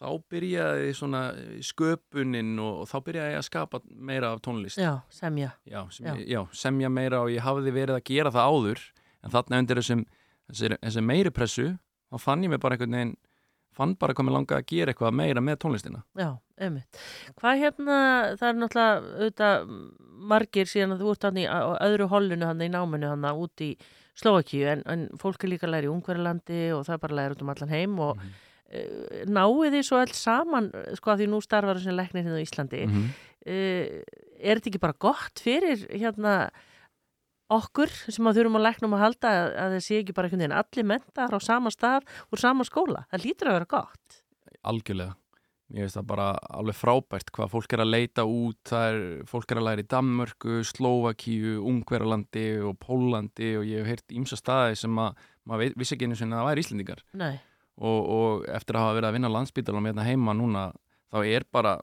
[0.00, 1.20] þá byrjaði svona
[1.66, 5.50] sköpunin og, og þá byrjaði ég að skapa meira af tónlist Já, semja.
[5.68, 6.14] já, sem, Já.
[6.24, 6.40] já.
[6.56, 8.84] semja meira og ég hafði verið að gera það áður
[9.20, 10.04] en þarna undir þessum
[10.50, 11.66] þessi meiri pressu
[12.10, 13.12] þá fann ég mig bara einhvern veginn
[13.76, 16.98] fann bara mér langaði að gera eitthvað meira með tónlistina Já, einmitt.
[17.38, 17.96] Hvað hérna,
[18.40, 19.70] það er náttúrulega auðvitað
[20.32, 21.46] margir síðan að þú ert hann í
[21.86, 23.70] öðru hollinu hann í náminu hann út í
[24.20, 27.20] Slovakíu en, en fólk er líka að læra í Ungverjalandi og það er bara að
[27.20, 28.46] læra út um allan heim og mm Mhm.
[28.70, 32.82] Náið þið svo alls saman sko að því nú starfar þessi læknir hérna á Íslandi.
[32.86, 33.06] -hmm.
[33.50, 36.50] uh, er þetta ekki bara gott fyrir hérna
[37.50, 40.44] okkur sem að þurfum að læknum að halda að, að það sé ekki bara einhvern
[40.44, 44.22] veginn allir mentar á sama stað úr sama skóla, það lítur að vera gott.
[44.62, 45.16] Algjörlega.
[45.70, 46.24] Ég veist það bara
[46.58, 48.58] alveg frábært hvað fólk er að leita út.
[48.66, 53.92] Það er, fólk er að læra í Danmörku, Slovakíu Ungverjalandi og Pólandi og ég hef
[53.92, 57.04] heyrt ímsa staði sem að maður vissi ekki einu sinni að það væri Íslendingar.
[57.22, 57.36] Nei,
[57.80, 60.66] og, og eftir að hafa verið að vinna landsbítalum hérna heima núna
[61.10, 61.78] þá er bara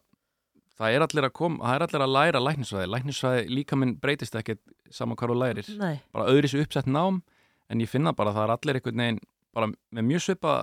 [0.77, 4.37] það er allir að kom, það er allir að læra læknisfræði, læknisfræði líka minn breytist
[4.37, 4.61] ekkert
[4.93, 7.23] saman hvað þú lærir, Nei, bara öðris uppsett nám
[7.67, 9.23] en ég finna bara að það er allir einhvern veginn
[9.57, 10.57] bara með mjög svipa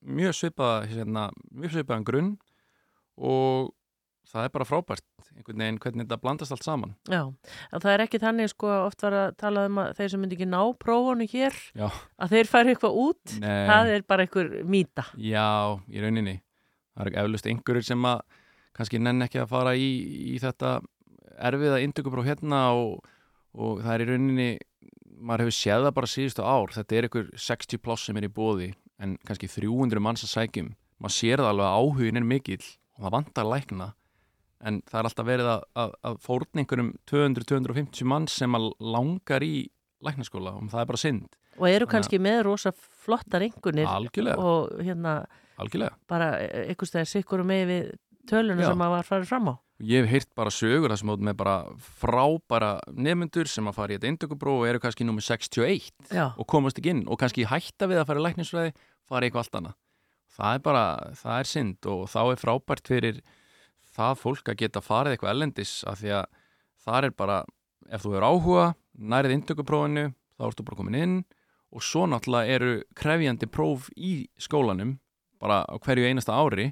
[0.00, 2.30] mjög svipa, hérna, mjög svipaðan grunn
[3.20, 3.70] og
[4.30, 5.06] það er bara frábært
[5.40, 7.22] einhvern veginn hvernig þetta blandast allt saman já.
[7.72, 10.36] En það er ekki þannig sko oft var að tala um að þeir sem myndi
[10.38, 11.88] ekki ná prófunu hér, Já.
[12.20, 13.66] að þeir færi eitthvað út, Nei.
[13.70, 15.04] það er bara einhver mýta.
[15.16, 15.48] Já,
[15.90, 16.36] í rauninni.
[16.96, 18.22] Það er eflust einhverjur sem að
[18.76, 19.88] kannski nenn ekki að fara í,
[20.34, 20.76] í þetta
[21.50, 23.00] erfiða indökupróf hérna og,
[23.56, 24.50] og það er í rauninni,
[25.20, 26.74] maður hefur séð það bara síðustu ár.
[26.76, 30.74] Þetta er einhver 60 pláss sem er í bóði en kannski 300 manns að sækjum.
[31.00, 32.62] Maður sér það alveg að áhugin er mikill
[32.96, 33.86] og það vantar lækna
[34.60, 39.44] en það er alltaf verið að, að, að fórna einhverjum 200-250 manns sem að langar
[39.46, 39.54] í
[40.04, 41.38] læknaskóla og það er bara synd.
[41.60, 43.88] Og eru Þannig kannski með rosa flottar engunir
[44.36, 45.16] og hérna
[45.60, 45.96] algjörlega.
[46.08, 47.90] bara einhvers þegar sikkur með við
[48.30, 48.70] tölunum Já.
[48.70, 49.54] sem maður var farið fram á.
[49.80, 53.96] Ég hef heyrt bara sögur þessum át með bara frábæra nefnendur sem að fara í
[53.96, 57.88] þetta indökubróf og eru kannski nummer 61 Já, og komast ekki inn og kannski hætta
[57.88, 58.74] við að fara í læknisfræði,
[59.08, 59.78] fara í eitthvað allt annað.
[60.36, 60.84] Það er bara,
[61.20, 63.22] það er synd og þá er frábært fyrir
[63.96, 66.26] það fólk að geta farið eitthvað ellendis af því að
[66.84, 67.38] það er bara,
[67.90, 70.06] ef þú hefur áhuga, nærið indökuprófinu,
[70.38, 71.16] þá ertu bara komin inn
[71.70, 74.96] og svo náttúrulega eru krefjandi próf í skólanum
[75.40, 76.70] bara á hverju einasta ári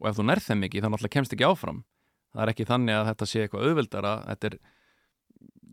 [0.00, 1.82] og ef þú nærð þeim ekki þá náttúrulega kemst ekki áfram.
[2.34, 4.56] Það er ekki þannig að þetta sé eitthvað auðveldara, þetta er,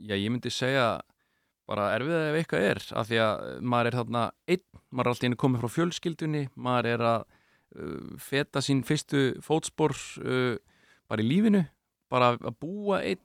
[0.07, 0.87] já ég myndi segja
[1.69, 4.23] bara erfið ef eitthvað er af því að maður er þarna
[4.53, 9.23] einn, maður er alltaf inn komið frá fjölskyldunni, maður er að uh, feta sín fyrstu
[9.45, 10.57] fótspor uh,
[11.11, 11.65] bara í lífinu,
[12.11, 13.19] bara að búa einn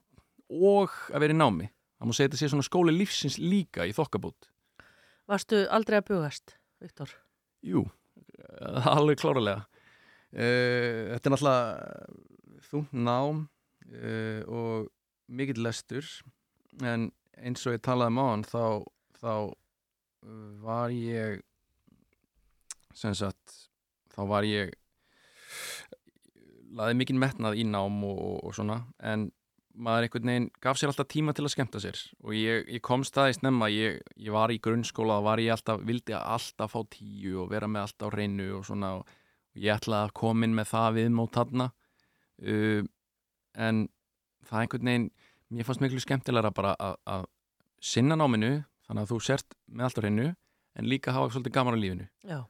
[0.51, 1.69] og að vera í námi.
[1.97, 4.51] Það má segja þetta sé svona skóli lífsins líka í þokkabót.
[5.27, 7.11] varstu aldrei að bugast, Viktor?
[7.67, 7.87] Jú,
[8.39, 9.67] eh, alveg klárulega.
[10.37, 14.91] Uh, þetta er náttúrulega þungt nám uh, og
[15.27, 16.05] mikill lestur
[16.83, 18.65] en eins og ég talaði um á hann þá,
[19.17, 19.35] þá
[20.67, 21.41] var ég
[22.97, 23.55] sem sagt
[24.13, 24.75] þá var ég
[26.77, 29.31] laði mikinn metnað í nám og, og, og svona en
[29.77, 31.99] maður einhvern veginn gaf sér alltaf tíma til að skemmta sér.
[32.25, 35.83] Og ég, ég kom staðist nefna ég, ég var í grunnskóla og var ég alltaf
[35.87, 39.13] vildi alltaf fá tíu og vera með alltaf á reynu og svona og
[39.57, 41.69] ég ætlaði að koma inn með það viðmót þarna.
[42.41, 42.83] Uh,
[43.57, 43.87] en
[44.49, 45.07] það einhvern veginn
[45.53, 47.29] mér fannst miklu skemmtilegra bara að,
[47.81, 48.59] sinna náminu
[48.89, 50.27] þannig að þú sért með allt á reynu
[50.77, 52.09] en líka hafa svolítið gaman á lífinu.
[52.25, 52.41] Já.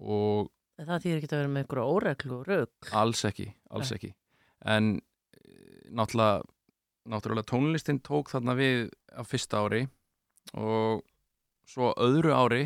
[0.00, 2.92] og En það þýðir ekki að vera með einhverja óreglu og rauk.
[2.98, 4.10] alls ekki, alls ekki.
[4.64, 6.42] En eh, náttúrulega
[7.10, 9.82] náttúrulega tónlistin tók þarna við á fyrsta ári
[10.56, 11.04] og
[11.68, 12.64] svo öðru ári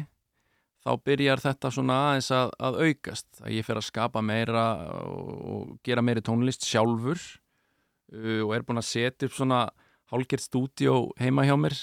[0.84, 3.28] þá byrjar þetta svona aðeins að, að aukast.
[3.42, 4.64] Að ég fer að skapa meira
[5.02, 9.64] og, gera meiri tónlist sjálfur uh, og er búin að setja upp svona
[10.12, 11.76] hálgert stúdíó heima hjá mér.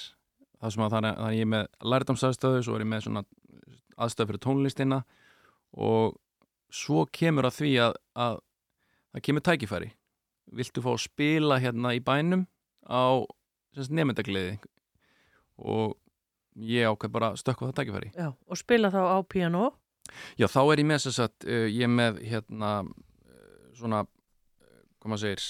[0.62, 3.26] Það sem að þannig að ég er með lærdamsaðstöðu svo er ég með svona
[4.00, 5.04] aðstöð fyrir tónlistina.
[5.04, 5.25] og
[6.76, 8.40] svo kemur að því að, að
[9.16, 9.92] það kemur tækifæri
[10.56, 12.46] viltu fá að spila hérna í bænum
[12.88, 13.26] á
[13.76, 14.60] nefndagliði
[15.60, 15.96] og
[16.56, 18.30] ég ákveð bara að stökkva það tækifæri Já.
[18.32, 19.70] Og spila þá á piano.
[20.40, 25.12] Já, þá er ég með þess að uh, ég með hérna uh, svona, uh, hvað
[25.12, 25.48] maður segir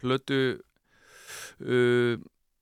[0.00, 0.40] plötu
[1.66, 2.14] uh,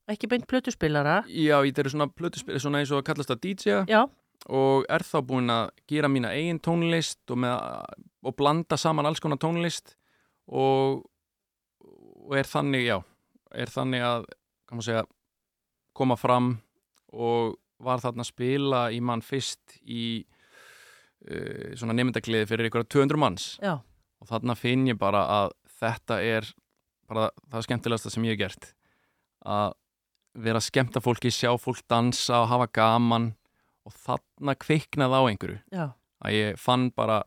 [0.09, 1.21] Ekki beint plötuspilara.
[1.29, 4.07] já, ég er svona plötu svona eins og að kallast það DJ Já.
[4.47, 7.57] Og er þá búin að gera mína eigin tónlist og, með,
[8.25, 9.97] og blanda saman alls konar tónlist
[10.47, 11.03] og,
[11.83, 12.99] og er þannig, já
[13.57, 14.27] er þannig að,
[14.85, 15.05] segja
[15.97, 16.53] koma fram
[17.17, 20.23] og var þarna að spila í mann fyrst í
[21.31, 23.79] uh, svona nefndagliði fyrir ykkur 200 manns Já.
[23.79, 26.49] og þarna finn ég bara að þetta er
[27.09, 28.73] bara það skemmtilegasta sem ég hef gert
[29.49, 29.77] að
[30.39, 33.33] vera að skemmta fólki, sjá fólk dansa og hafa gaman
[33.89, 35.85] og þarna kviknaði á einhverju Já.
[36.25, 37.23] að ég fann bara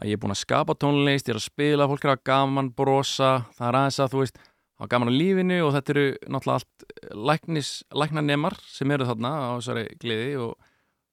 [0.00, 2.72] að ég er búin að skapa tónlist, ég er að spila fólk er að gaman,
[2.74, 4.40] brosa, það er aðeins að þú veist,
[4.80, 9.50] hafa gaman á lífinu og þetta eru náttúrulega allt læknis, læknanemar sem eru þarna á
[9.58, 10.70] þessari gleði og,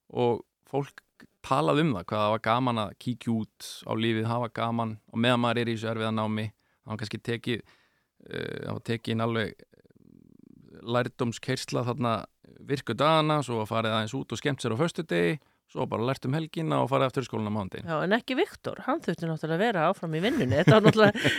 [0.09, 1.03] og fólk
[1.45, 5.21] talað um það, hvað það var gaman að kíkja út á lífið, hafa gaman og
[5.21, 6.49] meðan maður er í þessu erfiða námi
[6.89, 9.65] var kannski tekið uh, tekið alveg
[10.79, 12.13] lærdómskersla þarna
[12.69, 15.37] virku dagana, svo að farið aðeins út og skemmt sér á föstudegi,
[15.69, 17.85] svo bara lært um helgina og farið eftir skólan á mándin.
[17.85, 20.57] Já, en ekki Viktor, hann þurfti náttúrulega að vera áfram í vinnunni.
[20.57, 21.33] Þetta var náttúrulega,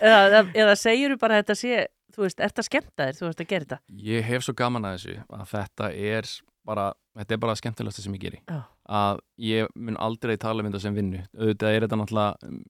[0.00, 1.86] eða, eða, segir þú bara að þetta sé,
[2.16, 3.80] þú veist, ert að skemmta þér, þú veist að gera þetta.
[4.08, 6.32] Ég hef svo gaman að þessu að þetta er
[6.66, 6.88] bara,
[7.20, 8.42] þetta er bara skemmtilegasta sem ég geri.
[8.48, 8.62] Já.
[8.96, 11.22] Að ég mun aldrei tala um þetta sem vinnu.
[11.36, 12.62] Auðvitað er þetta náttúrulega, um,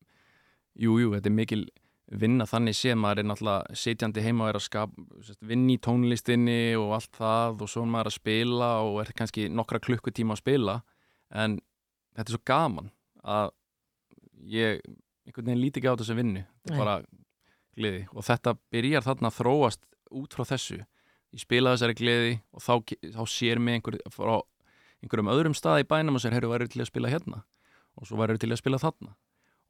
[0.87, 1.63] jú, jú, þetta er mikil
[2.07, 4.93] vinna þannig sem maður er náttúrulega sitjandi heima og er að skap,
[5.27, 9.13] sest, vinna í tónlistinni og allt það og svo er maður að spila og er
[9.19, 10.77] kannski nokkra klukkutíma að spila.
[11.35, 11.59] En
[12.15, 12.93] þetta er svo gaman
[13.27, 13.51] að
[14.47, 14.85] ég
[15.27, 16.97] einhvern veginn líti ekki á þessu vinnu þetta er bara
[17.77, 18.05] gleði.
[18.15, 19.83] Og þetta byrjar þarna að þróast
[20.15, 20.81] út frá þessu.
[21.35, 22.75] Ég spila þessari gleði og þá,
[23.19, 24.39] þá sér mig einhver frá
[25.03, 27.43] einhverjum öðrum stað í bænum og sér, herru, væri til að spila hérna?
[27.99, 29.17] Og svo væri til að spila þarna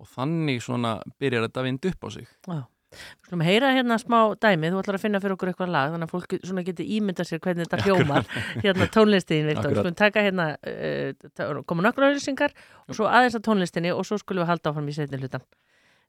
[0.01, 2.63] og þannig svona byrjar þetta að vinda upp á sig Já.
[2.97, 6.07] Við skulum heyra hérna smá dæmi, þú ætlar að finna fyrir okkur eitthvað lag þannig
[6.07, 8.31] að fólk svona getur ímyndað sér hvernig þetta hljómar
[8.63, 9.83] hérna tónlistin, Viktor, Akkurat.
[9.83, 12.55] skulum taka hérna uh, koma nokkur auðlýsingar
[12.87, 15.45] og svo aðeins að tónlistinni og svo skulum við halda áfram í setni hlutan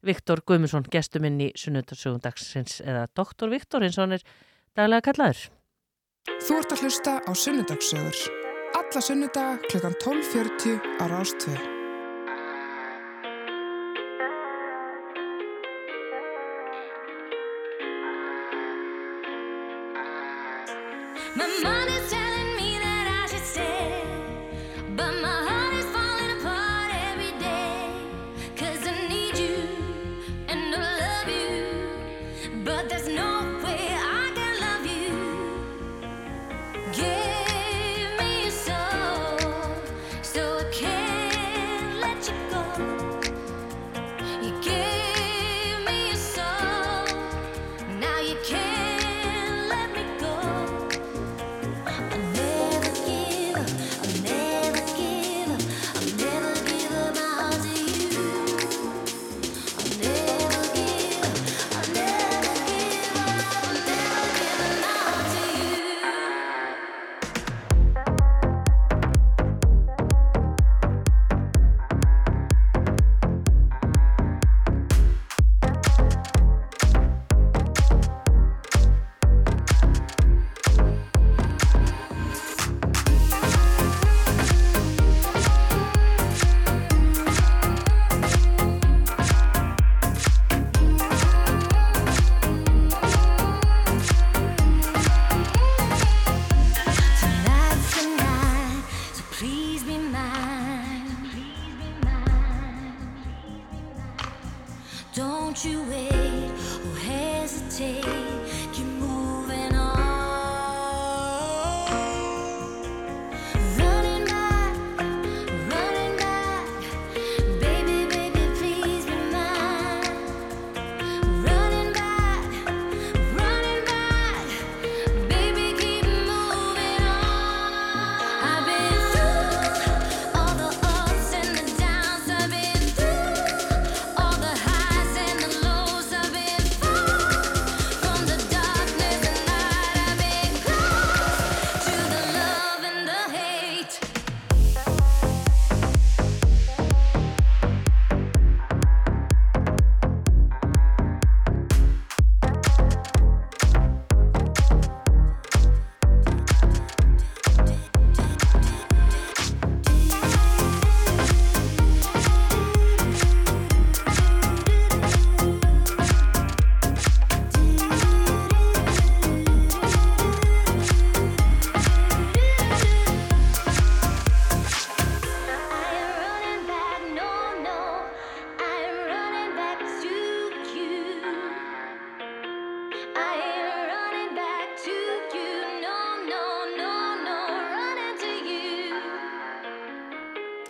[0.06, 4.28] Viktor Guðmundsson, gestur minn í sunnundarsögum dagsins eða Doktor Viktor eins og hann er
[4.78, 5.48] daglega kallaður
[6.28, 8.20] Þú ert að hlusta á Sunnudagssögur.
[8.76, 11.77] Alla sunnudaga klukkan 12.40 á Rástvö.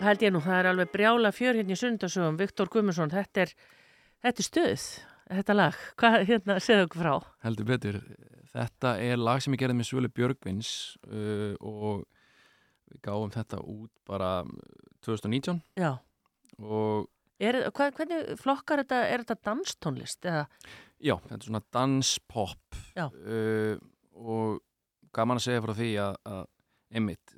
[0.08, 3.54] Held ég nú, það er alveg brjála fjör hérna í sunnundarsögum Viktor Guðmundsson, þetta er
[4.24, 4.86] þetta er stuð,
[5.28, 5.78] þetta lag.
[6.00, 7.12] Hvað, hérna, segðu okkur frá?
[7.46, 8.00] Heldur betur.
[8.48, 10.72] Þetta er lag sem ég gerði með Svölu Björgvins
[11.06, 12.06] uh, og
[12.88, 14.30] við gáum þetta út bara
[15.04, 15.90] 2019 Já,
[16.64, 20.46] og er, hvað, hvernig flokkar þetta, er þetta danstónlist eða,
[20.96, 22.80] já, þetta er svona danspop.
[22.96, 23.76] Uh,
[24.18, 24.64] og
[25.14, 26.42] gaman að segja frá því að, að
[26.98, 27.36] einmitt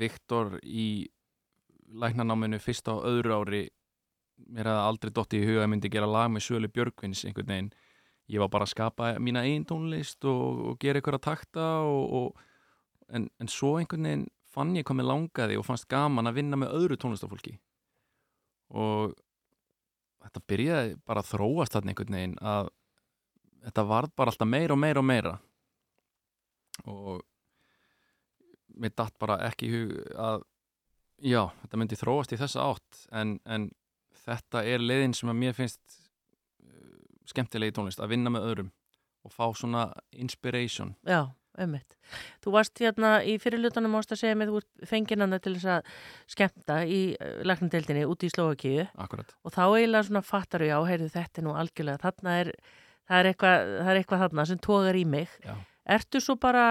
[0.00, 0.88] Viktor í
[1.90, 3.62] læknanáminu fyrst á öðru ári
[4.48, 7.50] mér hefði aldrei dotti í huga að ég myndi gera lag með Svölu Björgvins einhvern
[7.50, 7.70] veginn.
[8.30, 12.44] Ég var bara að skapa mína einn tónlist og, og gera einhverja takta og, og,
[13.10, 16.76] en, en svo einhvern veginn fann ég mér langaði og fannst gaman að vinna með
[16.78, 17.56] öðru tónlistafólki.
[18.70, 19.16] Og
[20.24, 22.70] þetta byrjaði bara að þróast þarna einhvern veginn að
[23.66, 25.34] þetta varð bara alltaf meira og meira og meira.
[26.88, 27.20] Og
[28.80, 30.46] mér datt bara ekki í hug að
[31.20, 33.70] já, þetta myndi þróast í þessa átt en, en
[34.24, 35.80] þetta er leiðin sem að mér finnst
[36.64, 36.96] uh,
[37.30, 38.72] skemmtilegi tónlist að vinna með öðrum
[39.26, 41.28] og fá svona inspiration Já,
[41.60, 41.96] einmitt.
[42.40, 45.70] Þú varst hérna í fyrirlutunum ást að segja mig, þú ert fenginn hann til þess
[45.76, 45.90] að
[46.34, 47.00] skemmta í
[47.46, 49.34] laknadeildinni úti í Slóakíu akkurat.
[49.44, 52.52] og þá eiginlega svona fattar já, heyrðu þetta er nú algjörlega, þarna er,
[53.10, 55.36] það er eitthvað, það er eitthvað þarna sem tógar í mig.
[55.44, 55.54] Já.
[56.00, 56.64] Ertu svo bara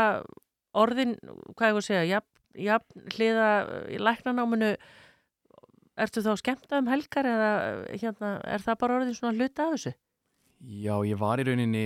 [0.78, 1.16] orðin,
[1.54, 3.50] hvað ég var að segja, jafn, jafn hliða
[3.92, 4.74] í læknanáminu,
[6.00, 7.52] ertu þá skemmta um helgar eða
[7.92, 9.96] hérna, er það bara orðin svona hluta af þessu?
[10.60, 11.86] Já, ég var í rauninni,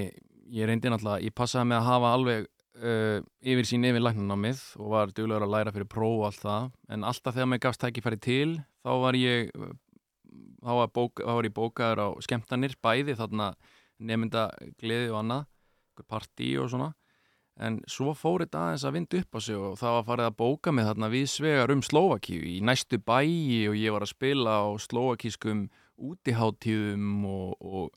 [0.53, 2.47] ég reyndi náttúrulega, ég passaði með að hafa alveg
[2.81, 3.19] uh,
[3.53, 7.07] yfir sín yfir læknanámið og var duglegur að læra fyrir próf og allt það, en
[7.09, 8.49] alltaf þegar mér gafst tækifæri til,
[8.85, 9.53] þá var ég,
[10.63, 13.53] þá var, bók, þá var ég bókaður á skemmtanir, bæði þarna
[14.03, 14.49] nefnda
[14.81, 15.47] gleði og annað,
[16.09, 16.93] partí og svona,
[17.61, 20.37] en svo fór þetta aðeins að vinda upp á sig og það var farið að
[20.41, 24.55] bóka mig þarna við svegar um Slóvakíu í næstu bæi og ég var að spila
[24.57, 25.67] á slóvakískum
[26.01, 27.91] útiháttíðum og, og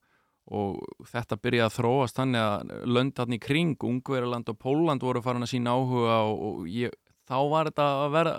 [0.46, 0.76] og
[1.10, 5.42] þetta byrjaði að þróast þannig að lönd hann í kring, Ungverjaland og Póland voru farin
[5.42, 6.92] að sína áhuga og, og ég,
[7.26, 8.34] þá var þetta að vera,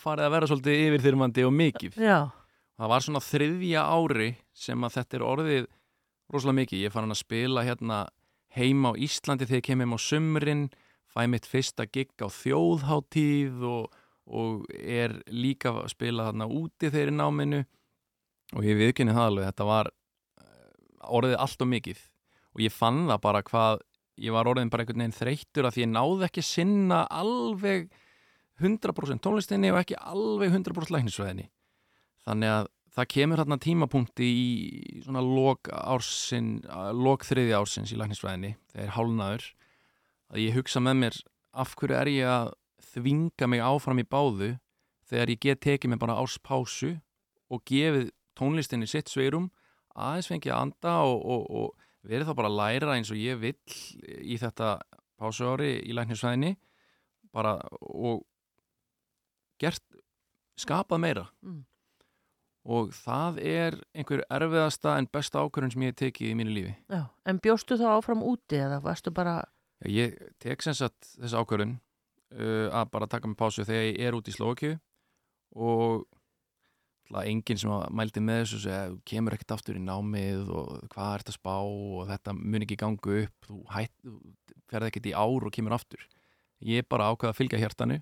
[0.00, 1.98] farið að vera svolítið yfirþyrmandi og mikið.
[2.00, 2.16] Já,
[2.80, 5.66] Það var svona þriðja ári sem að þetta er orðið
[6.32, 6.80] rosalega mikið.
[6.86, 7.98] Ég fann að spila hérna
[8.56, 10.64] heima á Íslandi þegar ég kem heim á sumrin,
[11.12, 13.94] fæ mitt fyrsta gig á þjóðháttíð og,
[14.26, 17.62] og er líka að spila þarna úti þeirri náminu.
[18.52, 19.92] Og ég viðkynni það alveg, þetta var
[21.08, 22.04] orðið allt og mikið.
[22.52, 23.80] Og ég fann það bara hvað
[24.20, 27.88] ég var orðin bara einhvern veginn þreyttur að því ég náði ekki sinna alveg
[28.60, 31.48] 100% tónlistinni og ekki alveg 100% læknisvæðinni
[32.26, 34.48] þannig að það kemur hérna tímapunkti í
[35.04, 36.58] svona lok ársin
[36.98, 39.46] lok þriði ársins í læknisvæðinni þegar hálnaður
[40.32, 41.20] að ég hugsa með mér
[41.62, 42.52] af hverju er ég að
[42.92, 44.50] þvinga mig áfram í báðu
[45.08, 46.94] þegar ég get tekið mig bara árspásu
[47.52, 49.50] og gefið tónlistinni sitt sveirum
[49.92, 53.40] aðeins fengi að anda og, og, og verið þá bara að læra eins og ég
[53.40, 53.56] vill
[54.24, 54.74] í þetta
[55.20, 56.54] pásuári í læknisvæðinni
[57.32, 58.24] bara og
[59.60, 59.84] gert,
[60.60, 61.62] skapað meira Mm.
[62.62, 67.04] Og það er einhver erfiðasta en besta ákvörðun sem ég tekið í mínu lífi já.
[67.26, 69.40] En bjóstu þá áfram úti eða varstu bara,
[69.82, 71.76] Já, ég tek sem sagt þessi ákvörðun
[72.38, 74.76] uh, að bara taka mig pásu þegar ég er út í Slókju
[75.58, 76.06] og
[77.12, 81.32] alltaf enginn sem mældi með þessu segja, kemur ekkert aftur í námið og hvað ert
[81.32, 83.92] að spá og þetta mun ekki gangu upp þú, hætt,
[84.70, 86.06] ferð ekkert í ár og kemur aftur
[86.64, 87.98] ég bara ákvaða að fylgja hjartanu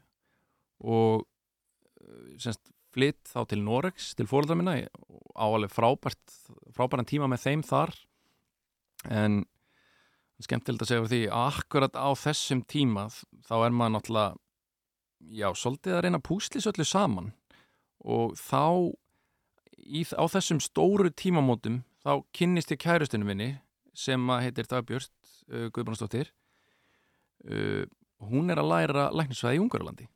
[0.81, 2.63] og uh, semst
[2.95, 4.77] flytt þá til Norex til fóröldra minna.
[5.37, 6.37] Á alveg frábært
[6.75, 7.95] frábæran tíma með þeim þar.
[9.11, 9.43] En
[10.41, 13.07] skemmtilegt að segja fyrir því að akkurat á þessum tíma
[13.47, 14.31] þá er maður náttúrulega
[15.21, 17.33] já, svolítið að reyna að púslis öllu saman.
[18.01, 18.65] Og þá
[19.77, 23.51] í, á þessum stóru tímamótum þá kynnist ég kærustinu minni
[23.97, 25.13] sem að heitir Dagbjörst
[25.51, 26.31] uh, Guðbrandsdóttir.
[27.45, 27.85] Uh,
[28.31, 30.09] hún er að læra læknisvæði í Ungarlandi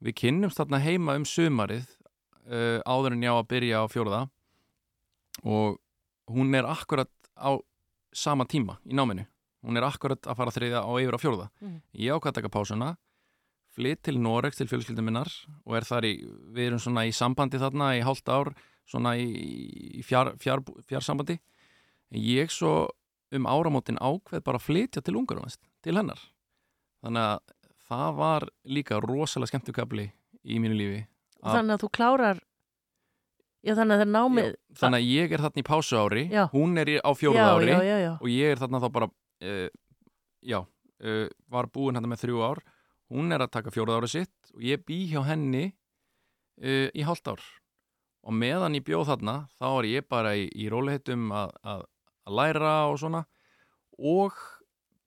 [0.00, 1.86] við kynnumst þarna heima um sumarið
[2.48, 4.22] uh, áður en já að byrja á fjóruða
[5.44, 5.78] og
[6.30, 7.56] hún er akkurat á
[8.12, 9.26] sama tíma í náminu.
[9.64, 11.80] Hún er akkurat að fara þriðja á yfir á fjóruða Mm.
[11.92, 12.96] ég ákvað að taka pásuna
[13.76, 15.28] flytt til Norex til fjölskyldum minnar
[15.64, 16.14] og er þar í,
[16.50, 18.54] við erum svona í sambandi þarna í hálft ár
[18.88, 21.38] svona í, fjár, fjár, fjársambandi
[22.10, 22.88] ég svo
[23.30, 26.18] um áramótin ákveð bara að flytja til Ungarland til hennar.
[27.04, 27.38] Þannig að
[27.90, 30.06] það var líka rosalega skemmtukabli
[30.46, 31.00] í mínu lífi
[31.42, 32.40] Að- þannig að þú klárar,
[33.64, 36.42] já þannig að námið, Já, þannig að ég er þarna í pásu ári Já.
[36.52, 39.68] hún er á fjóruða já, ári og ég er þarna þá bara uh,
[40.44, 42.60] já, uh, var búin hérna með þrjú ár.
[43.10, 45.64] Hún er að taka fjóruða ári sitt og ég bý hjá henni
[46.62, 47.40] uh, í hálft ár.
[48.22, 51.84] Og meðan ég bjóð þarna þá er ég bara í, í róliheitum að, að,
[52.28, 53.24] að læra og svona.
[53.96, 54.36] Og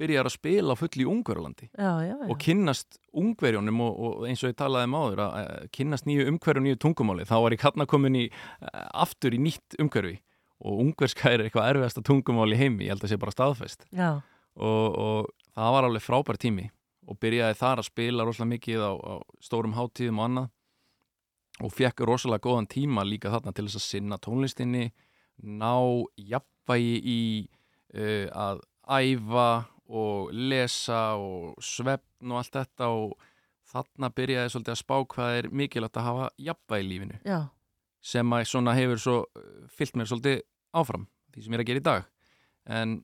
[0.01, 1.07] byrjar að spila á fulli í
[2.01, 2.15] já.
[2.17, 6.27] og kynnast ungverjónum og, og eins og ég talaði um áður að að kynnast nýju
[6.31, 7.27] umhverju og nýju tungumáli.
[7.29, 10.17] Þá var ég kannar komin í eh, aftur í nýtt umhverfi
[10.63, 13.85] og ungverska er eitthvað erfiðasta tungumáli heimi, ég held að sé bara staðfest.
[14.53, 16.69] Og, og það var alveg frábær tími
[17.09, 20.51] og byrjaði þar að spila rosalega mikið á, á stórum hátíðum og annað.
[21.63, 24.87] Og fekk rosalega góðan tíma líka þarna til þess að sinna tónlistinni
[25.43, 25.75] ná
[26.17, 27.19] jafnvægi í
[27.93, 29.47] uh, að æfa
[29.93, 33.13] og lesa og svefn og allt þetta og
[33.73, 37.19] þarna byrjaði svolítið að spá hvað er mikilvægt að hafa jafnvægi í lífinu.
[37.27, 37.39] Já,
[38.03, 40.41] sem að svona hefur svo uh, fyllt mér svolítið
[40.75, 42.09] áfram því sem ég er að gera í dag.
[42.79, 42.97] En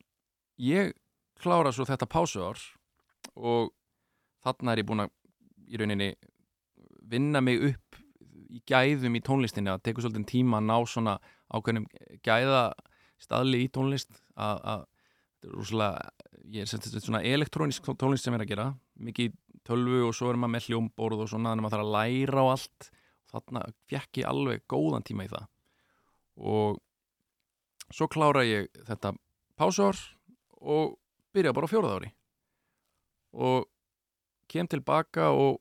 [0.60, 0.94] ég
[1.40, 2.60] klára svo þetta pásuár
[3.40, 3.72] og
[4.44, 5.16] þarna er ég búin að
[5.70, 6.12] í rauninni
[7.10, 8.00] vinna mig upp
[8.50, 11.18] í gæðum í tónlistinni að tekur svolítið tíma að ná svona
[11.54, 11.86] ákveðnum
[12.26, 12.64] gæða
[13.22, 16.10] staðli í tónlist að, að rosalega,
[16.50, 18.68] ég er er svona elektrónisk tónlist sem ég er að gera
[19.00, 19.36] mikið
[19.68, 22.44] tölvu og svo er maður með hljómborð og svona þannig að maður þarf að læra
[22.44, 22.92] á allt.
[23.30, 25.50] Þarna fekk ég alveg góðan tíma í það.
[26.40, 26.80] Og
[27.94, 29.14] svo klára ég þetta
[29.60, 30.00] pásár
[30.60, 30.96] og
[31.36, 32.14] byrja bara á fjóraða ári.
[33.38, 33.68] Og
[34.50, 35.60] kem tilbaka og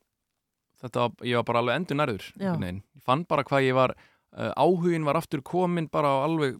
[0.82, 5.06] þetta, ég var bara alveg endur nærður ég fann bara hvað ég var uh, áhugin
[5.08, 6.58] var aftur komin bara á alveg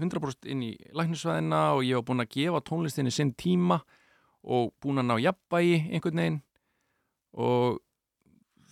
[0.00, 3.80] 100% inn í læknisvæðina og ég var búinn að gefa tónlistinni sinn tíma
[4.46, 6.40] og búinn að ná jafnbægi einhvern veginn.
[7.36, 7.78] Og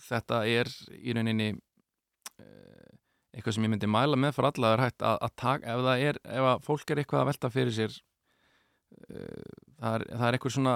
[0.05, 2.89] þetta er í rauninni uh,
[3.33, 5.89] eitthvað sem ég myndi mæla með fyrir alla það er hægt að, að taka, ef
[6.09, 10.37] er ef að fólk er eitthvað að velta fyrir sér uh, það, er, það er
[10.37, 10.75] eitthvað svona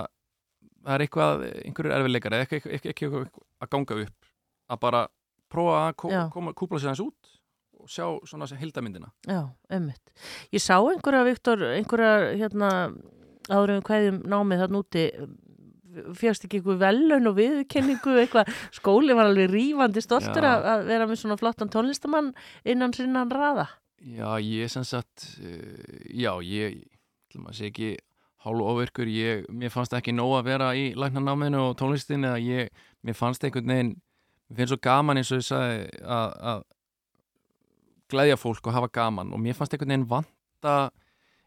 [0.83, 4.29] það er eitthvað, einhverjur erfiðleikar eða eitthvað, eitthvað, eitthvað, eitthvað að ganga upp.
[4.69, 5.03] Að bara
[5.49, 5.93] prófa að
[6.33, 7.35] koma, kúpla sér hans út
[7.79, 9.41] og sjá svona þessi hildamyndina Já,
[9.75, 10.13] ömmit.
[10.55, 12.71] Ég sá einhverja, Viktor, einhverja, hérna,
[13.49, 15.05] áður um hverjum námið þarna úti,
[16.19, 20.51] fjöxt ekki einhver velun og viðkenningu, eitthvað, skóli var alveg rífandi stoltur Já.
[20.59, 22.33] að, vera með svona flottan tónlistamann
[22.67, 23.67] innan sinnan raða.
[23.99, 26.83] Já, ég sem sagt uh, já, ég
[27.29, 27.89] til maður sé ekki
[28.45, 32.85] hálf ofirkur, ég, mér fannst ekki nóg að vera í læknanáminu og tónlistin eða ég,
[33.03, 33.97] mér fannst einhvern veginn
[34.49, 36.63] mér finnst svo gaman eins og ég sagði að, að
[38.11, 40.75] glæðja fólk og hafa gaman og mér fannst einhvern veginn vanta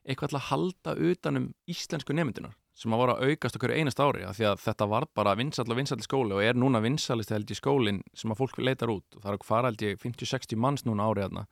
[0.03, 4.25] eitthvað til að halda utanum íslensku nemyndunar sem að voru að aukast okkur einast ári
[4.25, 7.51] af því að þetta var bara vinsall og vinsall skóli og er núna vinsallist held
[7.53, 9.05] í skólinn sem að fólk leitar út.
[9.13, 11.45] Og það er að fara held ég 50-60 manns núna árið þarna.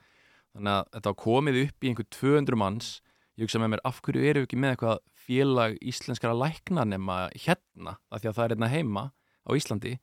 [0.56, 2.88] Þannig að þetta komið upp í einhver 200 manns.
[3.36, 7.98] Ég hugsa með mér af hverju eru ekki með eitthvað félag íslenskara lækna nema hérna
[8.10, 9.04] af því að það er hérna heima
[9.44, 9.94] á Íslandi?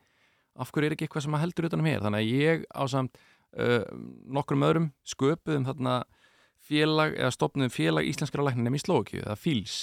[0.58, 2.06] Af hverju er ekki eitthvað sem að heldur utanum hér?
[2.06, 3.20] Þannig að ég á samt
[3.60, 3.84] uh,
[4.38, 6.00] nokkrum öðrum sköpuðum þarna
[6.68, 9.78] félag eða stopnum félag íslenskara lækna nema í Slókju, það FÍLS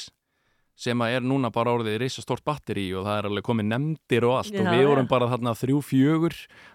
[0.74, 4.24] sem að er núna bara orðið risa stort batteri og það er alveg komið nefndir
[4.26, 4.56] og allt.
[4.58, 5.10] Og Já, við vorum já.
[5.12, 6.34] bara þarna þrjú fjögur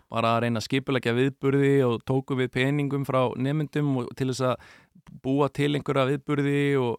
[0.09, 4.45] bara að reyna að skipulegja viðburði og tókum við peningum frá nefndum og til þess
[4.53, 4.71] að
[5.25, 6.95] búa til einhverja viðburði og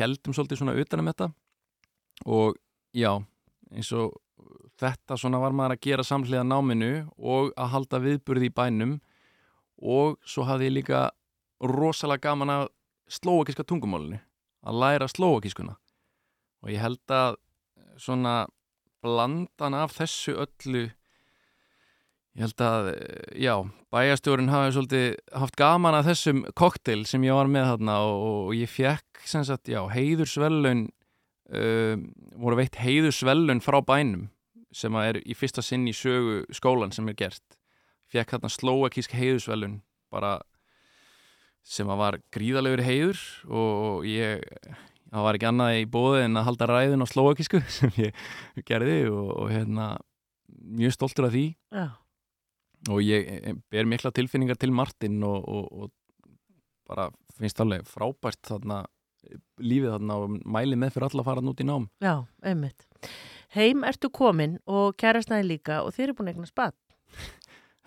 [0.00, 1.30] heldum svolítið svona utanum þetta.
[2.24, 2.56] Og
[2.96, 3.12] já,
[3.74, 4.16] eins og
[4.80, 8.96] þetta svona var maður að gera samhliða náminu og að halda viðburði í bænum
[9.80, 11.02] og svo hafði ég líka
[11.60, 12.66] rosalega gaman að
[13.10, 14.20] slóakíska tungumálinu
[14.66, 15.76] að læra slóakískuna
[16.60, 17.36] og ég held að
[18.00, 18.46] svona
[19.04, 20.88] blandan af þessu öllu
[22.36, 23.54] ég held að, eh, já,
[23.90, 28.70] bæjastjórun hafi svolítið haft gaman að þessum koktel sem ég var með þarna og, ég
[28.70, 30.88] fekk sem sagt, já, heiðursvelun
[31.50, 31.96] uh,
[32.38, 34.28] voru veitt heiðursvelun frá bænum
[34.72, 37.58] sem er í fyrsta sinn í sögu skólan sem er gert
[38.10, 39.80] fekk þarna slóakísk heiðursvelun
[40.10, 40.38] bara
[41.66, 44.44] sem að var gríðalegur heiður og ég
[45.10, 48.14] það var ekki annað í bóði en að halda ræðin á slóakísku sem ég
[48.66, 49.88] gerði og, og hérna
[50.60, 51.86] mjög stoltur af því Já,
[52.88, 55.90] og ég eh, ber mikla tilfinningar til Martin og, og, og
[56.90, 58.84] bara finnst alveg frábært þarna
[59.60, 62.14] lífið þarna og mæli með fyrir alla að fara út í nám já,
[62.52, 62.86] ömmit.
[63.54, 66.78] Heim ertu komin og kærastæði líka og þeir eru búin að eigna spatt.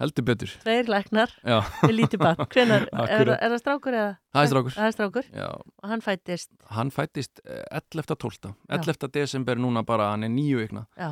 [0.01, 0.53] Heldur betur.
[0.63, 2.47] Tveir læknar Já, við lítið barn.
[2.53, 4.13] Hvenar, er, er það strákur eða?
[4.33, 4.75] það er strákur.
[4.77, 5.27] Það er strákur?
[5.37, 5.49] Já,
[5.83, 9.11] og hann fættist, hann fættist eh, 11.12 11.
[9.13, 10.85] desember núna bara, hann er nýju vikna.
[10.97, 11.11] Já,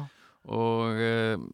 [0.49, 1.45] og uh,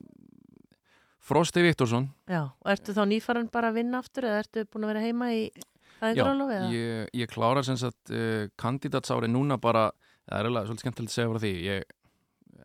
[1.28, 2.08] Frosti Viktorsson.
[2.32, 2.46] Já.
[2.64, 5.42] Og ertu þá nýfaran bara að vinna aftur eða ertu búin að vera heima í
[5.44, 5.66] Já,
[6.00, 6.68] fæðingarólofi eða?
[6.72, 9.90] ég, ég klára sem sagt uh, kandidatsári núna bara
[10.28, 11.54] það er alveg svolítið skemmtilegt að segja frá því.
[11.68, 11.96] Ég,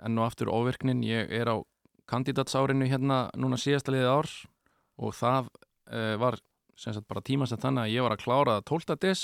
[0.07, 1.57] enn og aftur óvirknin ég er á
[2.11, 4.31] kandidatsárinu hérna núna síðasta liðið ár
[5.03, 5.51] og það
[5.93, 6.39] uh, var
[6.79, 8.97] sem sagt bara tíma sem þannig að ég var að klára 12.
[9.03, 9.23] des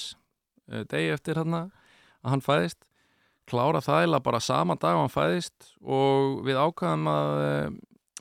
[0.70, 1.64] uh, degi eftir hérna
[2.22, 2.84] að hann fæðist
[3.48, 7.76] klára það eða bara sama dag að hann fæðist og við ákvaðum að uh,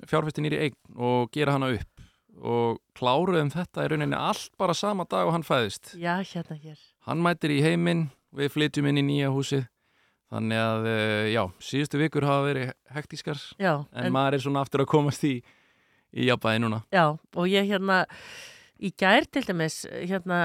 [0.08, 1.94] fjárfestin er í eign og gera hana upp
[2.38, 6.78] og kláruðum þetta í rauninni allt bara sama dag og hann fæðist Já, hérna hér.
[7.10, 9.66] hann mætir í heiminn við flytjum inn í nýja húsið
[10.34, 14.84] þannig að, eh, já, síðustu vikur hafa verið hektískar Já, en, maður er svona aftur
[14.84, 15.38] að komast í
[16.16, 18.04] í jafnbæði núna Já, og ég hérna
[18.78, 20.40] í gær til dæmis, hérna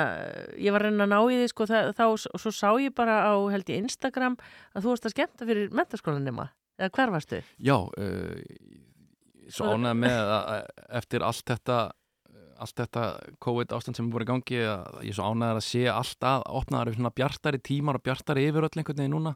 [0.57, 2.95] ég var að reyna að ná í því, sko, það, þá og svo sá ég
[2.97, 4.39] bara á, held ég, Instagram
[4.73, 6.49] að þú varst að skemmta fyrir mentaskólanema
[6.81, 7.43] eða hver varstu?
[7.61, 8.71] já, uh,
[9.53, 11.81] svo ánægð með að, að eftir allt þetta
[12.63, 13.05] allt þetta
[13.43, 16.45] COVID ástand sem er búin í gangi að ég svo ánægður að sé allt að
[16.61, 19.33] opnaðar svona bjartari tímar og bjartari yfir öll einhvern veginn núna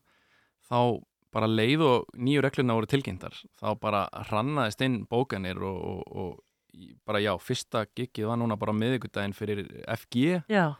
[0.70, 1.02] þá
[1.36, 6.86] bara leið og nýju regluna voru tilkynntar þá bara hrannaðist inn bókanir og, og, og
[7.08, 9.64] bara já, fyrsta gigið var núna bara á miðvikudaginn fyrir
[9.96, 10.76] FG Já,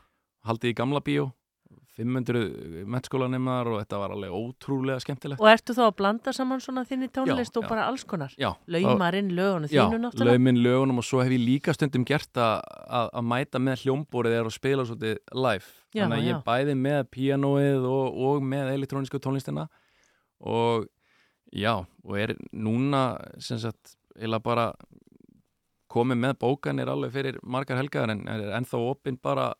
[0.48, 1.30] haldið í gamla bíó
[1.96, 6.84] 500 mennskólanemar og þetta var alveg ótrúlega skemmtilegt Og ertu þá að blanda saman svona
[6.88, 7.68] þinni tónlist Já, og já.
[7.70, 8.34] bara alls konar?
[8.36, 10.36] Já, Laumarinn, lögunum Já, þínu náttúrulega?
[10.36, 14.56] laumin lögunum og svo hef ég líka stundum gert að, mæta með hljómborið eða að
[14.58, 15.72] spila svolítið live.
[15.96, 16.42] Já, Þannig að ég já.
[16.50, 19.68] bæði með píanóið og, og með elektrónísku tónlistina
[20.44, 20.84] og
[21.52, 21.74] já,
[22.04, 23.06] og er núna
[23.40, 24.70] sem sagt, eða bara
[25.92, 29.54] komið með bókanir alveg fyrir margar helgar en er ennþá opinn bara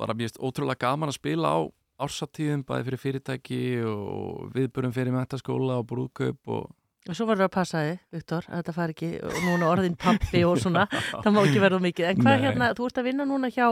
[0.00, 1.58] bara finnst ótrúlega gaman að spila á
[2.00, 6.68] ársatíðum bæði fyrir fyrirtæki og viðbörum fyrir metaskóla og brúðkaup og
[7.08, 10.42] Og svo verður að passa þig, Viktor, að þetta fari ekki og núna orðin pappi
[10.44, 10.82] og svona,
[11.24, 12.08] það má ekki verða mikið.
[12.10, 12.42] En hvað Nei.
[12.44, 13.64] hérna, þú ert að vinna núna hjá,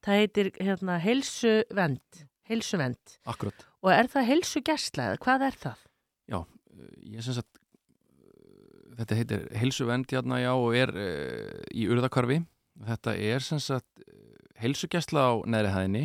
[0.00, 5.84] það heitir hérna heilsuvend, heilsuvend akkurat og er það heilsugæsla eða hvað er það?
[7.12, 7.60] ég sem sagt
[8.98, 12.42] þetta heitir heilsuvend hérna já og er uh, í urðakvarfi
[12.88, 14.04] þetta er sem sagt
[14.62, 16.04] heilsugjæsla á neðri hæðinni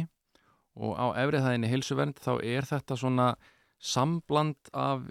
[0.77, 3.31] og á efri hæðinni heilsuvend þá er þetta svona
[3.77, 5.05] sambland af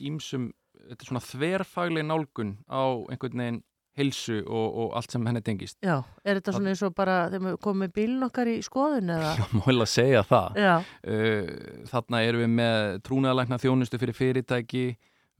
[0.00, 0.50] ímsum,
[0.90, 3.60] þetta er svona þverfagleg nálgun á einhvern veginn
[3.98, 5.78] heilsu og, og allt sem henni tengist.
[5.84, 9.12] Já, er þetta svona eins og bara þegar við komum með bílun okkar í skoðun
[9.16, 9.32] eða?
[9.40, 10.60] Já, má heila segja það.
[10.60, 10.74] Já,
[11.10, 14.84] Uh, þarna erum við með trúnaðalækna þjónustu fyrir fyrirtæki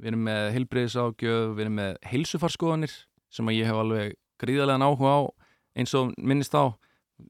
[0.01, 2.95] við erum með heilbreyðiságjöf við erum með heilsufarskoðanir
[3.31, 5.21] sem að ég hef alveg gríðarlegan áhuga á
[5.79, 6.73] eins og minnist á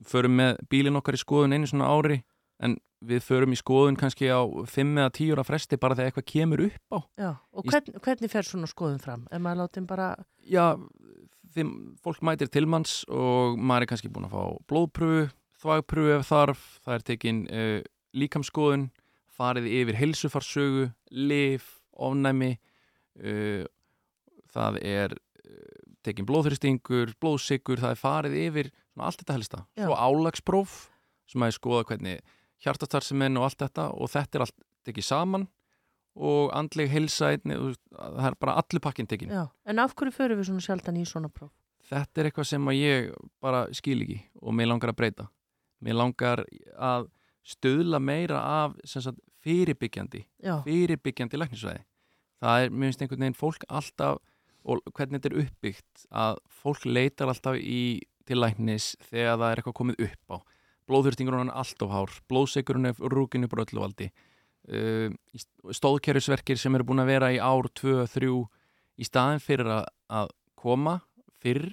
[0.06, 2.20] förum með bílinn okkar í skoðun einu svona ári
[2.60, 6.28] en við förum í skoðun kannski á 5 eða 10 ára fresti bara þegar eitthvað
[6.28, 9.24] kemur upp á já, og hvern, hvernig fer svona skoðun fram?
[9.32, 10.08] Er maður látið bara,
[10.44, 10.76] Já,
[11.54, 11.70] þeim,
[12.04, 15.30] fólk mætir til manns og maður er kannski búin að fá blóðpröfu,
[15.62, 17.78] þvagpröfu ef þarf, það er tekin uh,
[18.20, 18.86] líkamskoðun,
[19.40, 22.54] farið yfir heilsufarsögu, lif, ofnæmi,
[23.24, 23.64] uh,
[24.52, 28.72] það er uh, tekin blóðþristingur, blóðsikur, það er farið yfir
[29.06, 29.62] allt þetta helsta.
[29.78, 29.86] Já.
[29.86, 30.76] Svo álagspróf
[31.30, 32.20] sem að ég skoða hvernig
[32.64, 35.46] hjartastarfsemin og allt þetta og þetta er allt tekið saman
[36.20, 39.94] og andleg heilsa einni, þú veist, það er bara allir pakkin tekin já, en af
[39.94, 41.52] hverju förum við svona sjaldan í svona próf?
[41.90, 43.10] þetta er eitthvað sem að ég
[43.42, 45.28] bara skil ekki og mér langar að breyta
[45.80, 46.42] mér langar
[46.76, 47.08] að
[47.46, 51.84] stöðla meira af sagt, fyrirbyggjandi Já, fyrirbyggjandi læknisvæði
[52.42, 54.20] það er, mér finnst einhvern veginn fólk alltaf
[54.60, 59.60] og hvernig þetta er uppbyggt að fólk leitar alltaf í til læknis þegar það er
[59.60, 60.38] eitthvað komið upp á.
[60.90, 62.16] Blóðþurstingurinn er alltof hár.
[62.30, 64.10] Blóðseikurinn er rúkin upp á öllu valdi.
[64.70, 65.10] Uh,
[65.74, 68.42] stóðkerfisverkir sem eru búin að vera í ár, tvö, þrjú
[69.00, 70.98] í staðin fyrir að, koma
[71.40, 71.70] fyrr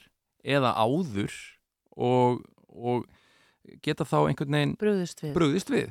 [0.48, 1.34] eða áður
[2.00, 3.08] og, og
[3.84, 5.34] geta þá einhvern veginn brugðist við.
[5.36, 5.90] brugðist við,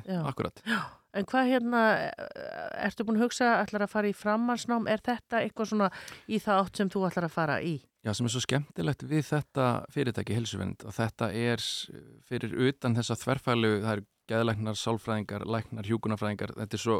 [1.17, 5.41] En hvað hérna, eh, ertu búin að hugsa, ætlar að fara í framhalsnám, er þetta
[5.41, 5.91] eitthvað svona
[6.27, 7.75] í það átt sem þú ætlar að fara í?
[8.07, 11.63] Já, sem er svo skemmtilegt við þetta fyrirtæki helsuvend að þetta er
[12.23, 16.95] fyrir utan þessa þverfælu, það er geðlæknar, sálfræðingar, læknar, hjúkunarfræðingar þetta er svo,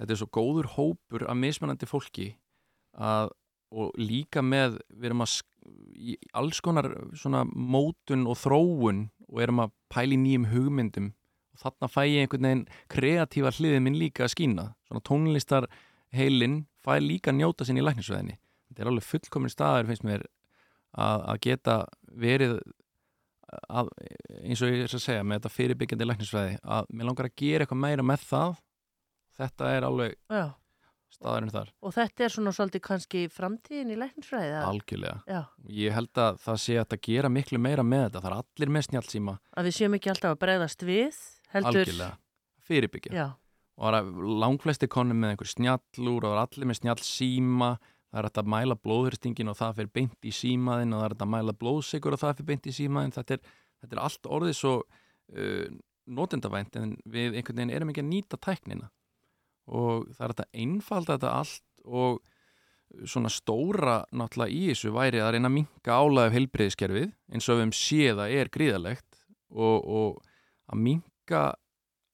[0.00, 2.30] þetta er svo góður hópur af mismunandi fólki
[2.96, 3.34] að,
[3.68, 5.36] og líka með við erum að
[5.92, 11.12] í alls konar svona mótun og þróun og erum að pæli nýjum hugmyndum.
[11.52, 14.70] Og þarna fæ ég einhvern veginn kreatífa hliðið minn líka að skína.
[14.88, 15.68] Svona tónlistar
[16.16, 18.40] heilin fæ líka njóta sinni í læknisveðinni
[18.76, 20.24] þetta er alveg fullkomin staður finnst mér
[20.96, 21.78] að, að geta
[22.16, 22.58] verið
[23.70, 23.90] að,
[24.42, 27.66] eins og ég er að segja með þetta fyrirbyggjandi læknisfræði að mér langar að gera
[27.66, 28.56] eitthvað meira með það.
[29.36, 30.44] Þetta er alveg Já,
[31.12, 34.52] staðurinn þar, og þetta er svona svolítið kannski framtíðin í læknisfræði?
[34.64, 35.16] algjörlega.
[35.28, 35.40] Já,
[35.76, 38.22] ég held að það sé að gera miklu meira með þetta.
[38.24, 41.20] Það er allir með snjálfsíma, að við séum ekki alltaf að bregðast við,
[41.52, 41.82] heldur.
[41.82, 42.14] algjörlega.
[42.66, 43.26] Fyrirbyggja Já,
[43.76, 44.08] og það
[44.42, 47.70] langflesti konum með einhver snjallúr og það allir með snjallsíma
[48.16, 51.32] það er að mæla blóðhurstingin og það fyrir beint í símaðin og það er að
[51.34, 53.50] mæla blóðsikur og það fyrir beint í símaðin þetta er,
[53.82, 55.66] þetta er allt orðið svo uh,
[56.06, 58.88] notendavænt en við einhvern veginn erum ekki að nýta tæknina.
[59.66, 62.22] Og það er að einfalda þetta allt og
[63.10, 67.66] svona stóra náttúrulega í þessu væri að reyna að minka álæðið heilbreyðiskerfið eins og við
[67.66, 70.20] um séða er gríðalegt og, og
[70.70, 71.42] að minka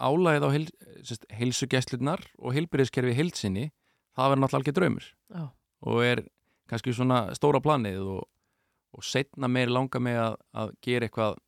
[0.03, 0.65] álæðið á heil,
[1.07, 3.69] sest, heilsugæslunar og heilbreyðiskerfi heilsinni
[4.17, 5.11] það verður náttúrulega alveg draumur.
[5.29, 5.45] Já,
[5.83, 6.25] og er
[6.71, 8.25] kannski svona stóra planið og,
[8.97, 11.39] og setna meir langa með að, að gera eitthvað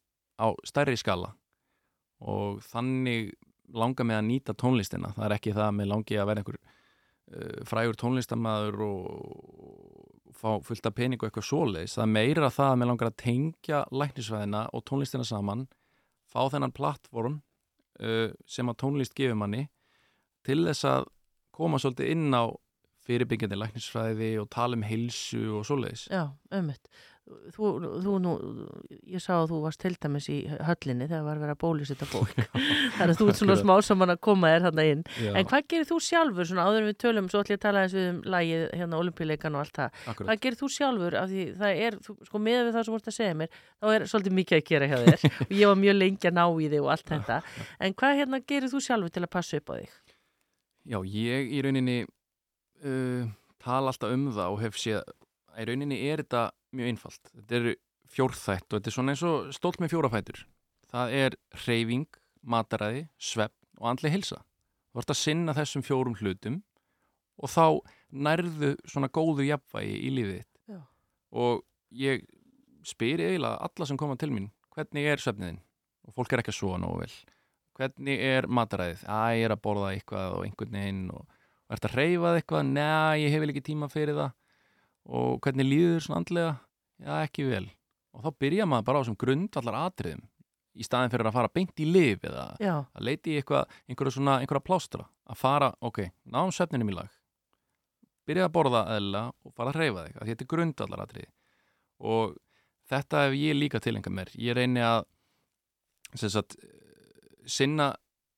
[0.41, 1.33] á stærri skala.
[2.25, 3.35] Og þannig
[3.75, 5.13] langa með að nýta tónlistina.
[5.17, 10.59] Það er ekki það að með langi að vera einhver uh, frægur tónlistamæður og fá
[10.67, 13.81] fullt af pening og eitthvað svoleiðis, það er meira það að með langar að tengja
[13.95, 15.67] læknisvæðina og tónlistina saman
[16.29, 17.39] fá þennan plattform
[18.03, 19.69] uh, sem að tónlist gefur manni
[20.45, 21.09] til þess að
[21.55, 22.51] koma svolítið inn á
[23.09, 26.07] fyrirbyggjandi læknisfræði og tala um heilsu og svoleiðis.
[26.11, 26.89] já, ömmit.
[27.55, 27.69] þú,
[28.05, 28.31] þú nú,
[29.09, 32.35] ég sá að þú varst til dæmis í höllinni þegar var verið að bólusita fólk.
[32.99, 35.05] Þannig að þú ert svona smá saman að koma þér þarna inn.
[35.25, 37.65] Já, en hvað gerir þú sjálfur, svona áður en við tölum svo ætlum ég að
[37.65, 40.29] tala eins við um lagið hérna olimpíuleikan og allt það, akkurat.
[40.29, 41.17] hvað gerir þú sjálfur?
[41.23, 43.89] Af því það er, þú, sko með við það sem ert að segja mér þá
[43.95, 45.25] er svolítið mikið að gera hjá þér.
[45.49, 47.41] Og ég var mjög lengi að ná í þig og allt þetta.
[47.81, 49.97] en hvað hérna gerir þú sjálfur til að passa upp á þig?
[50.85, 52.05] Já, ég í rauninni
[52.83, 53.31] uh,
[53.63, 55.01] tala alltaf um það og hef séð
[55.55, 56.45] að í rauninni er þetta
[56.75, 57.33] mjög einfalt.
[57.35, 57.75] Þetta eru
[58.15, 60.45] fjórþætt og þetta er svona eins og stólt með fjórafætur.
[60.91, 62.09] Það er reyfing,
[62.43, 64.41] mataræði, svepp og andlega hilsa.
[64.93, 66.61] Þú ert að sinna þessum fjórum hlutum
[67.43, 67.67] og þá
[68.15, 70.51] nærðu svona góðu jafnvægi í lífið þitt.
[70.71, 70.81] Já.
[71.35, 71.65] Og
[71.99, 72.27] ég
[72.87, 75.63] spyr eiginlega alla sem koma til mín, hvernig er svefniðin?
[76.05, 77.15] Og fólk er ekki að sofa nógu vel.
[77.75, 79.03] Hvernig er mataræðið?
[79.09, 81.25] Æ, ég er að borða eitthvað og einhvern veginn og,
[81.73, 82.69] ert að reyfað eitthvað?
[82.75, 84.37] Nei, ég hef ekki tíma fyrir það.
[85.05, 86.53] Og hvernig líður svona andlega?
[87.01, 87.67] Já, ekki vel.
[88.15, 90.25] Og þá byrja maður bara á þessum grundvallar atriðum
[90.75, 94.65] í staðin fyrir að fara beint í lif eða Já, að leiti í eitthvað, einhverja
[94.65, 96.01] plástra að fara, ok,
[96.31, 97.13] náum svefninum í lag
[98.29, 101.29] byrja að borða eðla og fara að reyfa þig, þetta er grundvallar atriði
[102.05, 102.37] og
[102.91, 105.05] þetta hef ég líka tilenga mér, ég reyni að
[106.15, 106.57] sem sagt
[107.47, 107.93] sinna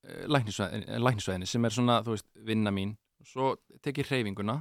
[0.07, 2.95] læknisvæðinni sem er svona, þú veist, vinna mín
[3.27, 4.61] svo tek ég reyfinguna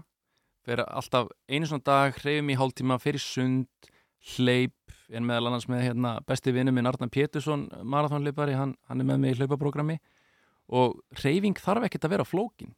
[0.65, 3.91] fyrir alltaf einu svona dag reyfum í hálftíma, fyrir sund
[4.35, 4.73] hleyp,
[5.13, 9.21] er meðal annars með hérna, besti vinnu minn Arnar Pétursson marathónleipari, hann, hann er með
[9.21, 9.99] mig í hlaupaprógrami
[10.73, 12.73] og reyfing þarf ekkert að vera flókin.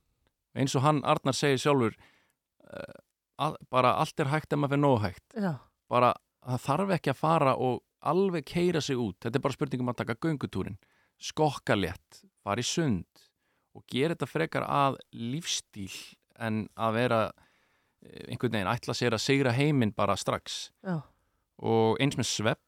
[0.57, 2.97] Eins og hann Arnar segir sjálfur uh,
[3.39, 5.25] að, bara allt er hægt ef maður fyrir nógu hægt.
[5.38, 5.53] Já,
[5.88, 6.11] bara
[6.43, 9.15] það þarf ekki að fara og alveg keira sig út.
[9.23, 10.75] Þetta er bara spurningum að taka göngutúrin.
[11.17, 13.26] Skokka létt, fara í sund
[13.78, 15.91] og gera þetta frekar að lífstíl
[16.41, 20.71] en að vera eh, einhvern veginn ætla sér að sigra heiminn bara strax.
[20.86, 21.01] Já,
[21.57, 22.63] og eins með svepp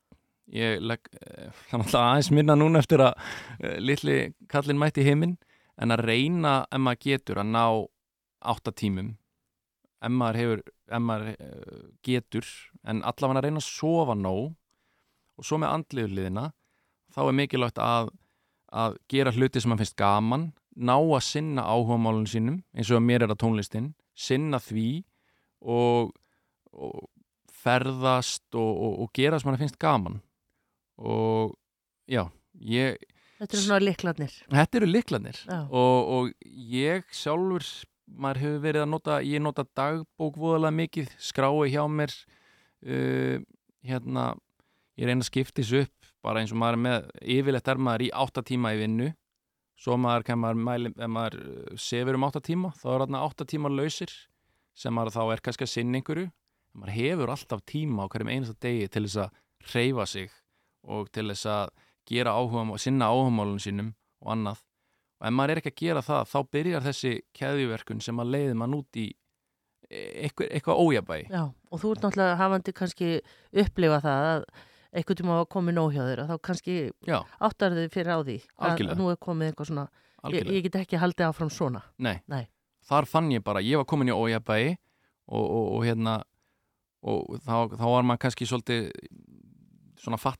[0.49, 5.37] ég legg, eh, aðeins minna núna eftir að uh, litli kallinn mætti heiminn
[5.79, 7.65] en að reyna ef maður getur að ná
[8.49, 9.13] átta tímum.
[9.99, 11.35] Ef maður hefur ef maður
[12.05, 12.47] getur
[12.87, 14.55] en allavega að reyna að sofa nóg
[15.39, 16.45] og svo með andliðuliðina
[17.13, 18.09] þá er mikilvægt að,
[18.71, 20.47] að gera hluti sem maður finnst gaman
[20.79, 25.03] ná að sinna áhugamálun sínum eins og að mér er að tónlistin sinna því
[25.59, 26.11] og,
[26.71, 27.07] og
[27.59, 30.19] ferðast og, og, og gera sem maður finnst gaman.
[30.99, 31.55] Og
[32.09, 32.25] já,
[32.59, 32.99] ég
[33.39, 37.67] þetta er svona liklarnir Þetta eru liklanir og, og ég sjálfur,
[38.09, 42.15] maður hefur verið að nota, ég nota dagbók voðalega mikið, skrái hjá mér,
[42.87, 43.39] uh,
[43.85, 44.25] hérna,
[44.99, 48.07] ég reyna að skipta þessu upp, bara eins og maður er með, yfirleitt er maður
[48.07, 49.11] í átta tíma í vinnu,
[49.79, 53.71] svo maður maður mæli, maður uh, sefur um átta tíma, þá er þarna átta tíma
[53.71, 54.13] lausir,
[54.75, 56.31] sem maður þá er kannski að sinna einhverju,
[56.79, 59.37] maður hefur alltaf tíma á hverjum einasta degi til þess að
[59.69, 60.33] hreyfa sig
[60.89, 61.71] og til þess að
[62.09, 64.61] gera áhuga, sinna áhugamálunum sínum og annað.
[65.19, 68.59] Og ef maður er ekki að gera það þá byrjar þessi keðjuverkun sem að leiði
[68.59, 69.09] mann út í
[69.89, 73.09] eitthvað, eitthvað ójabæi Já, og þú ert náttúrulega hafandi kannski
[73.63, 74.43] upplifa það að
[74.93, 76.77] einhvern tíma var komið nóg hjá og þá kannski
[77.07, 78.97] Já, áttar þið fyrir á því að Algjörlega.
[78.99, 82.17] nú er komið eitthvað svona, ég, algjörlega ég get ekki haldið áfram svona Nei.
[82.27, 82.43] Nei.
[82.89, 84.77] þar fann ég bara, ég var komin í ójabæi
[85.29, 86.15] og, og, og hérna
[87.05, 88.89] og þá, þá var maður kannski svolítið
[89.99, 90.39] svona fatt,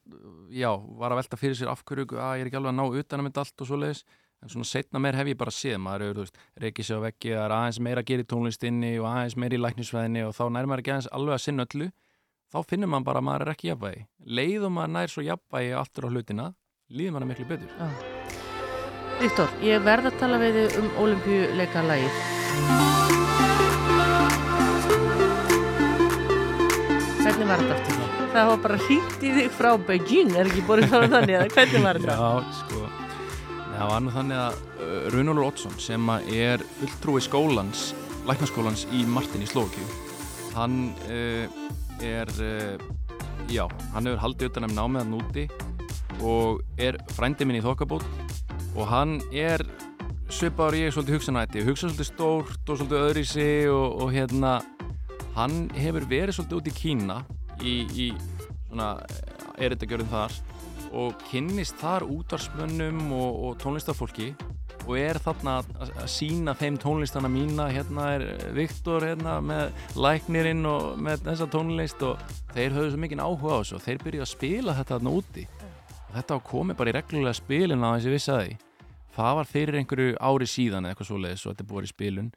[0.55, 2.99] já, var að velta fyrir sér af hverju, að ég er ekki alveg að ná
[3.01, 4.01] utan að mynda allt og svoleiðis,
[4.39, 7.05] en svona setna meir hef ég bara séð, maður hefur, þú veist, reykið sér á
[7.05, 10.31] veggi það er aðeins meira að gera í tónlistinni og aðeins meira í læknisvæðinni og
[10.37, 11.89] þá nær maður ekki aðeins alveg að sinna öllu,
[12.49, 14.05] þá finnur maður bara að maður er ekki jafnvægi,
[14.39, 16.47] leiðum maður nær svo jafnvægi aftur á hlutina,
[16.89, 17.89] líður maður miklu betur Já.
[19.19, 22.21] Viktor, ég verð að tala við um olimpíuleika lagið
[27.19, 28.05] Hvernig var þetta aftur?
[28.29, 31.85] Það var bara hringt í þig frá Beijing, er ekki búin það þannig eða hvernig
[31.85, 32.17] var þetta?
[32.17, 32.85] Já, sko
[33.79, 37.89] Það var nú þannig að uh, Runolur Oddsson sem að er fulltrúi skólans
[38.27, 39.85] læknaskólans í Martin í Slókju
[40.55, 41.59] hann uh,
[42.05, 42.81] er uh,
[43.51, 45.45] já, hann hefur haldið utan um námið hann úti
[46.19, 48.05] og er frændi minn í þokkabót
[48.75, 49.63] og hann er
[50.29, 54.59] svipaður ég svolítið hugsanætti hugsa svolítið stórt og svolítið öðrísi og, og hérna
[55.37, 57.17] hann hefur verið svolítið út í Kína
[57.63, 58.07] í, í
[58.67, 58.91] svona
[59.59, 60.37] eritagjörðum þar
[60.99, 64.31] og kynnist þar útvarsmönnum og, og tónlistafólki
[64.89, 68.25] og er þarna að, sína þeim tónlistana mína, hérna er
[68.57, 72.23] Viktor hérna með læknirinn og með þessa tónlist og
[72.55, 75.45] þeir höfðu svo mikinn áhuga á þessu og þeir byrjuðu að spila þetta þarna úti.
[76.09, 78.57] Og þetta var komið bara í reglulega spilin á þessi vissaði
[79.19, 82.29] það var fyrir einhverju ári síðan eða eitthvað svoleiðis og þetta er búið í spilun.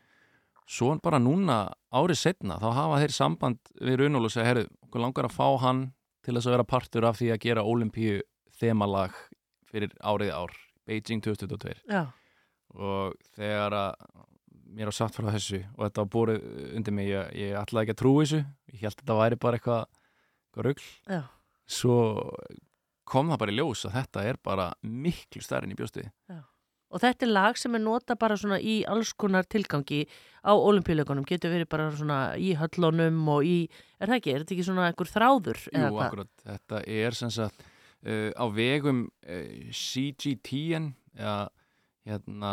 [0.72, 1.58] Svo bara núna
[1.92, 5.48] árið setna þá hafa þeir samband við Runul og segja, herru, okkur langar að fá
[5.64, 5.84] hann
[6.22, 8.20] til þess að vera partur af því að gera olimpíu
[8.60, 9.16] þemalag
[9.68, 10.54] fyrir árið ár
[10.86, 12.06] Beijing 2022 Já,
[12.78, 14.06] og þegar að
[14.72, 16.44] mér á satt frá þessu og þetta var búrið
[16.78, 18.40] undir mig, ég, ég ætlaði ekki að trúi þessu
[18.72, 19.82] ég held að þetta væri bara eitthvað
[20.52, 21.20] eitthvað rugl, já,
[21.68, 21.98] svo
[23.08, 26.08] kom það bara í ljós að þetta er bara miklu stærri en ég bjóst við.
[26.92, 30.02] Og þetta er lag sem er nota bara svona í alls konar tilgangi
[30.44, 33.56] á olimpíuleikunum, getur verið bara svona í höllunum og í,
[33.96, 35.62] er það ekki, er þetta ekki svona einhver þráður?
[35.72, 41.38] Jú, akkurat, þetta er sem sagt uh, á vegum uh, CGTN eða
[42.08, 42.52] hérna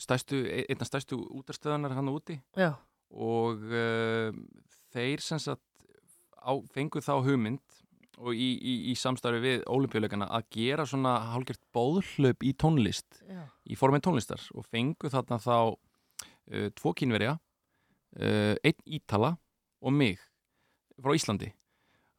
[0.00, 2.38] stærstu, einna stærstu útarstöðunar hann úti.
[2.58, 2.74] Já,
[3.10, 4.30] og uh,
[4.94, 5.64] þeir sem sagt
[6.38, 7.78] á, fengu þá hugmynd
[8.20, 13.46] og í, í, í samstarfi við olimpíuleikana að gera svona hálfgert bóðhlaup í tónlist já,
[13.64, 19.34] í formið tónlistar og fengu þarna þá uh, tvo kínverja uh, einn ítala
[19.80, 20.20] og mig
[21.00, 21.50] frá Íslandi.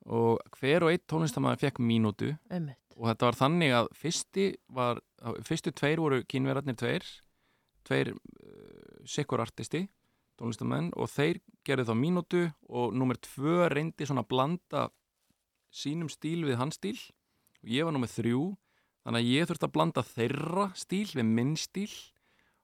[0.10, 2.81] Og hver og einn tónlistamæður fekk mínútu einmitt.
[2.98, 5.02] Og þetta var þannig að fyrsti var,
[5.48, 7.08] fyrstu tveir voru kínverjarnir tveir
[7.88, 9.88] tveir uh, sikkur artisti
[10.42, 14.88] tónlistamenn og þeir gerðu þá mínútu og nummer tvö reyndi svona að blanda
[15.72, 16.98] sínum stíl við hans stíl.
[17.62, 18.56] Og ég var nummer þrjú
[19.06, 21.92] þannig að ég þurfti að blanda þeirra stíl við minn stíl.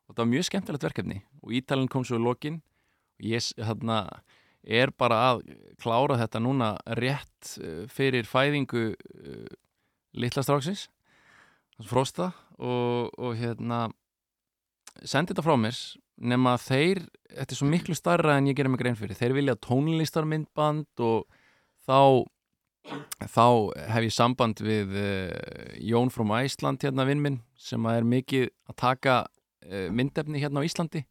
[0.08, 1.22] Og það var mjög skemmtilegt verkefni.
[1.44, 2.62] Og Ítalinn kom svo í lokin.
[3.20, 4.00] Og ég þarna
[4.64, 5.44] er bara að
[5.80, 9.48] klára þetta núna rétt uh, fyrir fæðingu uh,
[10.18, 10.88] litla stráksins
[11.78, 13.88] hans frosta og, og hérna
[15.06, 15.78] sendi þetta frá mér
[16.18, 19.58] nema þeir, þetta er svo miklu starra en ég gerir mig grein fyrir, þeir vilja
[19.62, 21.28] tónlistarmyndband og
[21.86, 22.26] þá
[23.28, 23.46] þá
[23.92, 28.78] hef ég samband við uh, Jón from Æsland hérna vinn minn sem er mikið að
[28.80, 31.04] taka uh, myndefni hérna á Íslandi.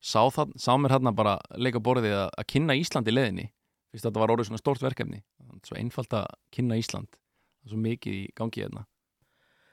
[0.00, 3.46] Sá, það, sá mér hérna bara leika borðið að, að kynna Ísland í leðinni
[3.94, 5.22] þetta var orðið svona stórt verkefni.
[5.66, 7.19] Svo einfalt að kynna Ísland
[7.60, 8.86] það er svo mikið í gangi hérna.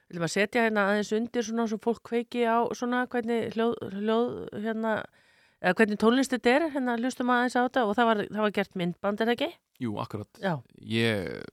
[0.08, 4.36] Viljum að setja hérna aðeins undir svona svo fólk kveiki á svona hvernig hljóð, hljóð
[4.64, 4.94] hérna,
[5.60, 8.54] eða hvernig tónlist þetta er, hérna hlustum aðeins á þetta og það var, það var
[8.56, 9.50] gert myndband, er það ekki?
[9.84, 10.40] Jú, akkurat.
[10.40, 11.44] Já, ég,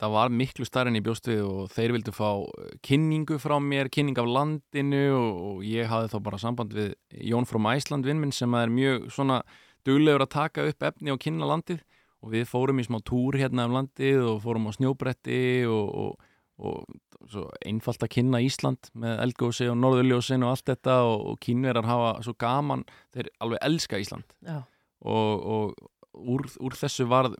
[0.00, 3.58] það var miklu starri en ég bjóst við og þeir vildu fá eh, kynningu frá
[3.60, 6.94] mér, kynning af landinu og, og ég hafði þá bara samband við
[7.28, 9.42] Jón from Æsland vinn minn sem er mjög svona
[9.86, 11.84] duglegur að taka upp efni og kynna landið
[12.24, 16.30] og við fórum í smá túr hérna um landið og fórum á snjóbretti og, og,
[16.58, 20.96] og einfalt að kynna Ísland með eldgósi og norðurljósin og allt þetta.
[21.06, 24.38] Og, og kynverar hafa svo gaman, þeir alveg elska Ísland.
[24.48, 27.38] Og, og úr, úr þessu varð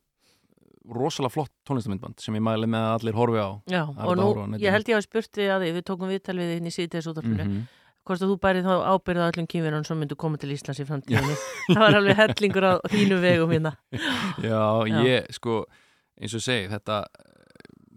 [0.89, 3.51] rosalega flott tónlistamindband sem ég mæli með að allir horfi á.
[3.69, 4.29] Já og nú,
[4.63, 7.09] ég held ég að spurt við að því, við tókum viðtal við inn í síðdeis
[7.11, 7.67] útvarpinu, -hmm.
[8.09, 11.37] Hvort að þú bærið þá ábyrða öllum kýfinum sem myndu koma til Íslands í framtíðinni.
[11.75, 13.75] Það var alveg hellingur á þínu vegum hérna.
[14.41, 15.01] Já, Já.
[15.05, 15.63] ég sko
[16.19, 17.03] eins og segi, þetta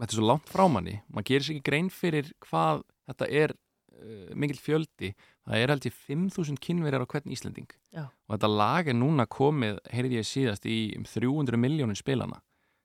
[0.01, 2.81] þetta er svo langt frá manni, maður gerir sér ekki grein fyrir hvað
[3.11, 5.11] þetta er uh, mikill fjöldi,
[5.45, 7.69] það er ég 5.000 kynverjar á hvern Íslending.
[7.93, 8.07] Já.
[8.09, 12.41] og þetta lag er núna komið heyrði ég síðast í um 300 miljónir spilana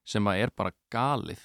[0.06, 1.40] sem að er bara galið.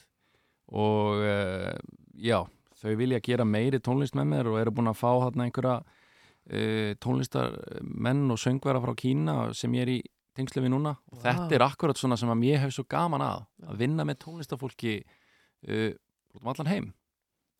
[0.72, 1.76] Og uh,
[2.16, 2.44] já,
[2.82, 6.94] þau vilja gera meiri tónlist með mér og eru búin að fá þarna einhverja uh,
[7.04, 10.00] tónlistarmenn og söngvera frá Kína sem ég er í
[10.38, 11.28] tengslu við núna og Vá.
[11.28, 14.98] þetta er akkurat svona sem að ég hef svo gaman að að vinna með tónlistafólki
[15.04, 15.92] uh,
[16.36, 16.90] út um allan heim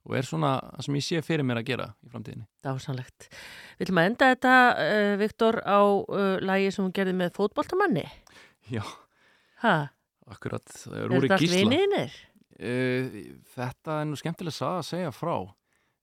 [0.08, 3.28] og er svona það sem ég sé fyrir mér að gera í framtíðinni Dásanlegt.
[3.78, 4.56] Við ætlum að enda þetta,
[4.88, 8.08] uh, Viktor, á uh, lagi sem hún gerði með fótboltamanni.
[8.72, 8.82] Já,
[9.62, 9.92] Ha,
[10.32, 12.14] akkurat, er Rúri þetta allt Gísla viniðinir?
[12.62, 13.18] Uh,
[13.56, 15.36] Þetta er nú skemmtilega sag að segja frá.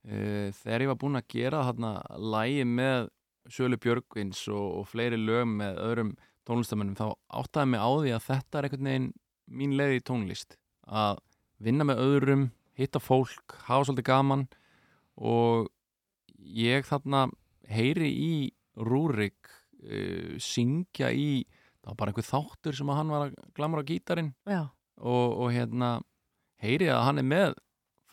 [0.09, 3.09] Uh, þegar ég var búinn að gera þarna lægi með
[3.49, 6.13] Sjölu Björgvins og, og fleiri lög með öðrum
[6.49, 7.09] tónlistamennum þá
[7.41, 9.11] áttaði mig á því að þetta er einhvern veginn
[9.49, 10.57] mín leið í tónlist.
[10.89, 11.21] Að
[11.65, 12.47] vinna með öðrum,
[12.79, 14.47] hitta fólk hafa svolítið gaman
[15.19, 15.69] og
[16.39, 17.27] ég þarna
[17.69, 18.33] heyri í
[18.79, 19.51] Rúrik
[19.83, 21.43] uh, syngja í
[21.83, 24.63] það var bara einhver þáttur sem hann var að glamra á gítarinn Já,
[25.01, 25.99] og, og hérna
[26.63, 27.57] heyri að hann er með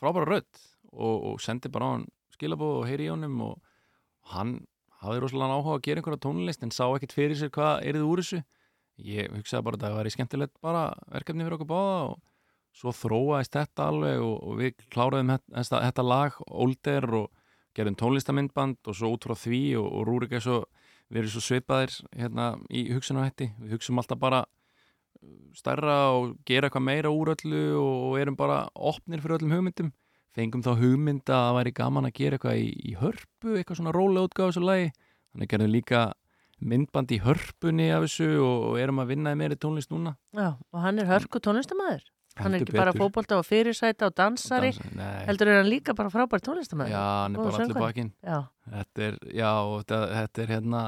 [0.00, 3.56] frábæra rödd og, og sendi bara á hann skilabóð og heyri í honum og
[4.32, 4.58] hann
[5.02, 8.06] hafði rosalega áhuga að gera einhverja tónlist en sá ekkert fyrir sér hvað er þið
[8.06, 8.42] úr þessu.
[9.06, 12.16] Ég hugsaði bara að það væri skemmtilegt bara verkefni fyrir okkur báða og
[12.76, 17.44] svo þróaðist þetta alveg og, og við kláraðum þetta, þetta lag Older og
[17.76, 20.62] gerðum tónlistamindband og svo út frá því og, og Rúrik er svo
[21.12, 24.44] við erum svo svipaðir hérna í hugsunahætti við hugsum alltaf bara
[25.56, 29.92] stærra og gera eitthvað meira úr öllu og erum bara opnir fyrir öllum hugmyndum.
[30.36, 33.94] Fengum þá hugmynd að það væri gaman að gera eitthvað í, í hörpu, eitthvað svona
[33.96, 34.90] róla útgáð þessu lagi.
[35.32, 36.02] Þannig gerðum líka
[36.60, 40.12] myndband í hörpunni af þessu og, og erum að vinna í meiri tónlist núna.
[40.36, 42.04] Já, og hann er hörku tónlistamæður.
[42.36, 43.00] Hann er ekki bara betur.
[43.06, 46.92] fótbolta og fyrirsæta og dansari, Dansa- Nei, heldur er hann líka bara frábær tónlistamæður.
[46.92, 48.10] já, hann er bara allir bakinn.
[48.74, 49.16] Þetta er,
[49.56, 50.82] og þetta, þetta er hérna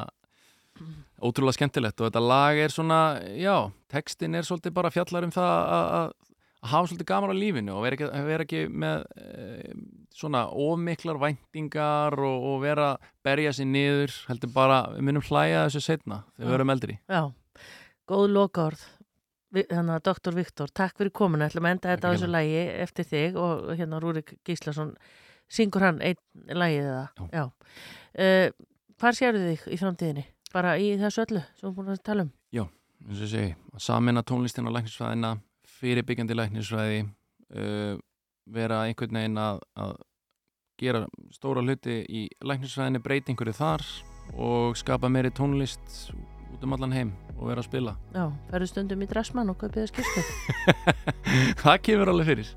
[1.22, 2.98] ótrúlega skemmtilegt og þetta lag er svona,
[3.34, 3.56] já,
[3.90, 6.12] textin er svolítið bara fjallar um það að-
[6.68, 9.72] hafa svolítið gaman á lífinu og vera ekki, vera ekki með e,
[10.18, 15.66] svona ómiklar væntingar og, og vera að berja sér niður, heldur bara við munum hlæja
[15.68, 17.20] þessu setna þegar við verum eldri já.
[18.08, 18.82] Góð lokaorð.
[19.52, 20.34] Þannig að Dr.
[20.36, 21.46] Viktor, takk fyrir komuna.
[21.48, 24.90] ætlum að enda þetta á þessu lægi eftir þig og hérna Rúrik Gíslason
[25.48, 26.18] syngur hann einn
[26.52, 27.06] lægið eða.
[27.16, 27.28] Já.
[27.32, 27.44] Já.
[28.18, 28.66] Uh,
[29.00, 30.24] hvar sérðu þig í framtíðinni?
[30.58, 32.34] Bara í þessu öllu sem við búin að tala um?
[33.06, 35.32] eins og segi, að samina tónlistin á læknisfræðina,
[35.78, 37.98] fyrirbyggjandi læknisfræði uh,
[38.50, 39.94] vera einhvern veginn að, að
[40.82, 41.04] gera
[41.34, 43.86] stóra hluti í læknisfræðinni breyta einhverju þar
[44.34, 46.10] og skapa meiri tónlist
[46.48, 49.90] út um allan heim og vera að spila Já, ferðu stundum í dressmann og kaupið
[49.92, 50.32] skiptið.
[51.62, 52.54] það kemur alveg fyrir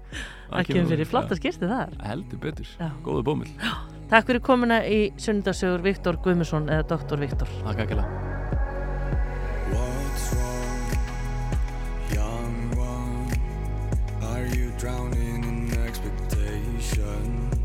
[0.52, 1.98] Það kemur fyrir flotta skiptið þar.
[2.10, 2.90] heldur betur, Já.
[3.06, 7.22] góðu bómill Takk fyrir komuna í sunnudasögur Viktor Guðmusson eða Dr.
[7.24, 7.48] Viktor.
[7.64, 7.96] Takk ekki
[14.52, 17.56] you drowning in expectations?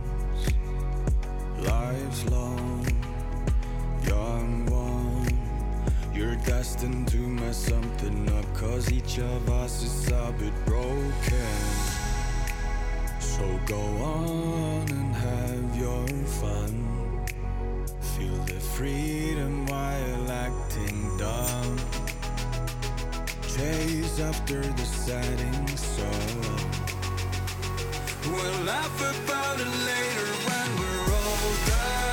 [1.58, 2.86] Life's long,
[4.06, 5.26] young one.
[6.14, 11.85] You're destined to mess something up, cause each of us is a bit broken.
[13.36, 16.08] So go on and have your
[16.40, 17.26] fun.
[18.16, 21.76] Feel the freedom while acting dumb.
[23.54, 26.40] Chase after the setting sun.
[28.24, 32.05] We'll laugh about it later when we're older.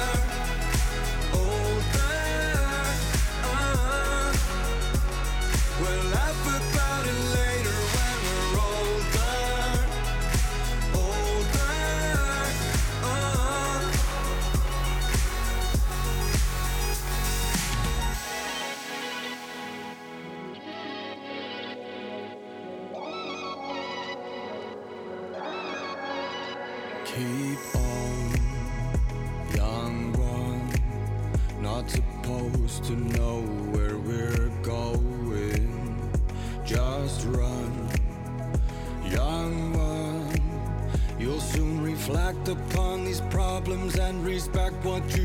[44.84, 45.23] what you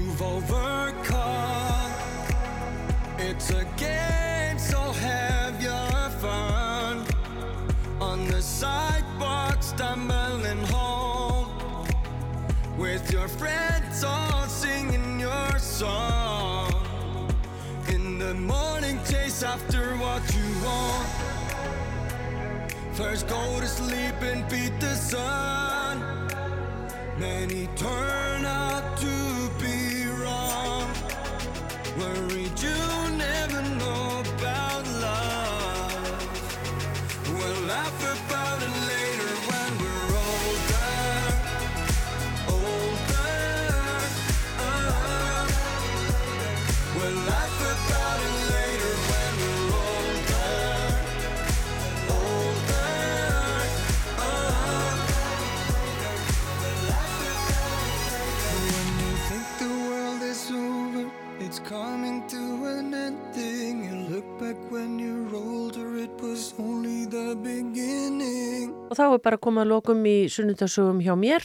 [69.28, 71.44] bara komið að lokum í sunnudasögum hjá mér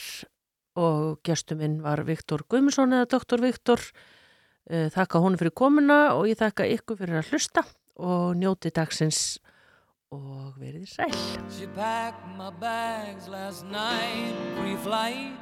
[0.79, 3.43] og gestur minn var Viktor Guðmusson eða Dr.
[3.43, 3.81] Viktor.
[4.71, 7.65] Eh, Þakka honum fyrir komuna og ég þakka ykkur fyrir að hlusta
[7.99, 9.41] og njóti dagsins
[10.15, 11.11] og verið sæl.
[11.51, 14.31] She packed my bags last night,
[14.61, 15.35] pre-flight.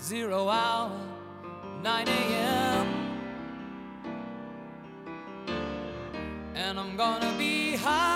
[0.00, 0.96] Zero hour,
[1.82, 2.86] 9 a.m.
[6.56, 8.15] And I'm gonna be high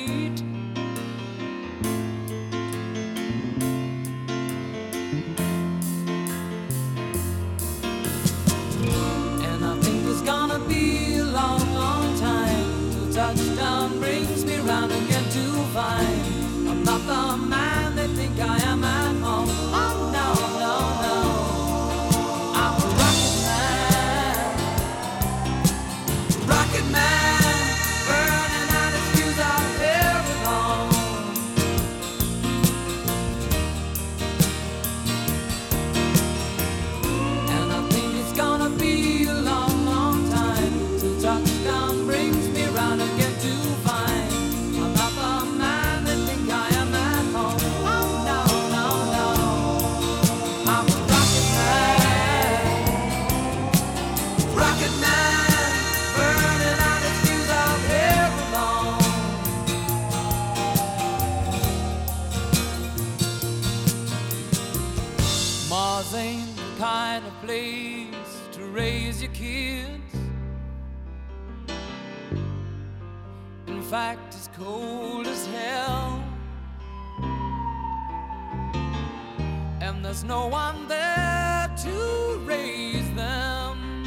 [80.23, 84.03] No one there to raise them.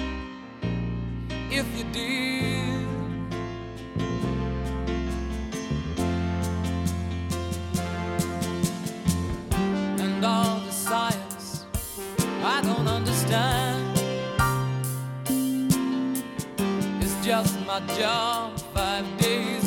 [1.50, 2.86] If you did,
[10.00, 11.64] and all the science
[12.42, 13.98] I don't understand
[17.02, 19.63] is just my job five days.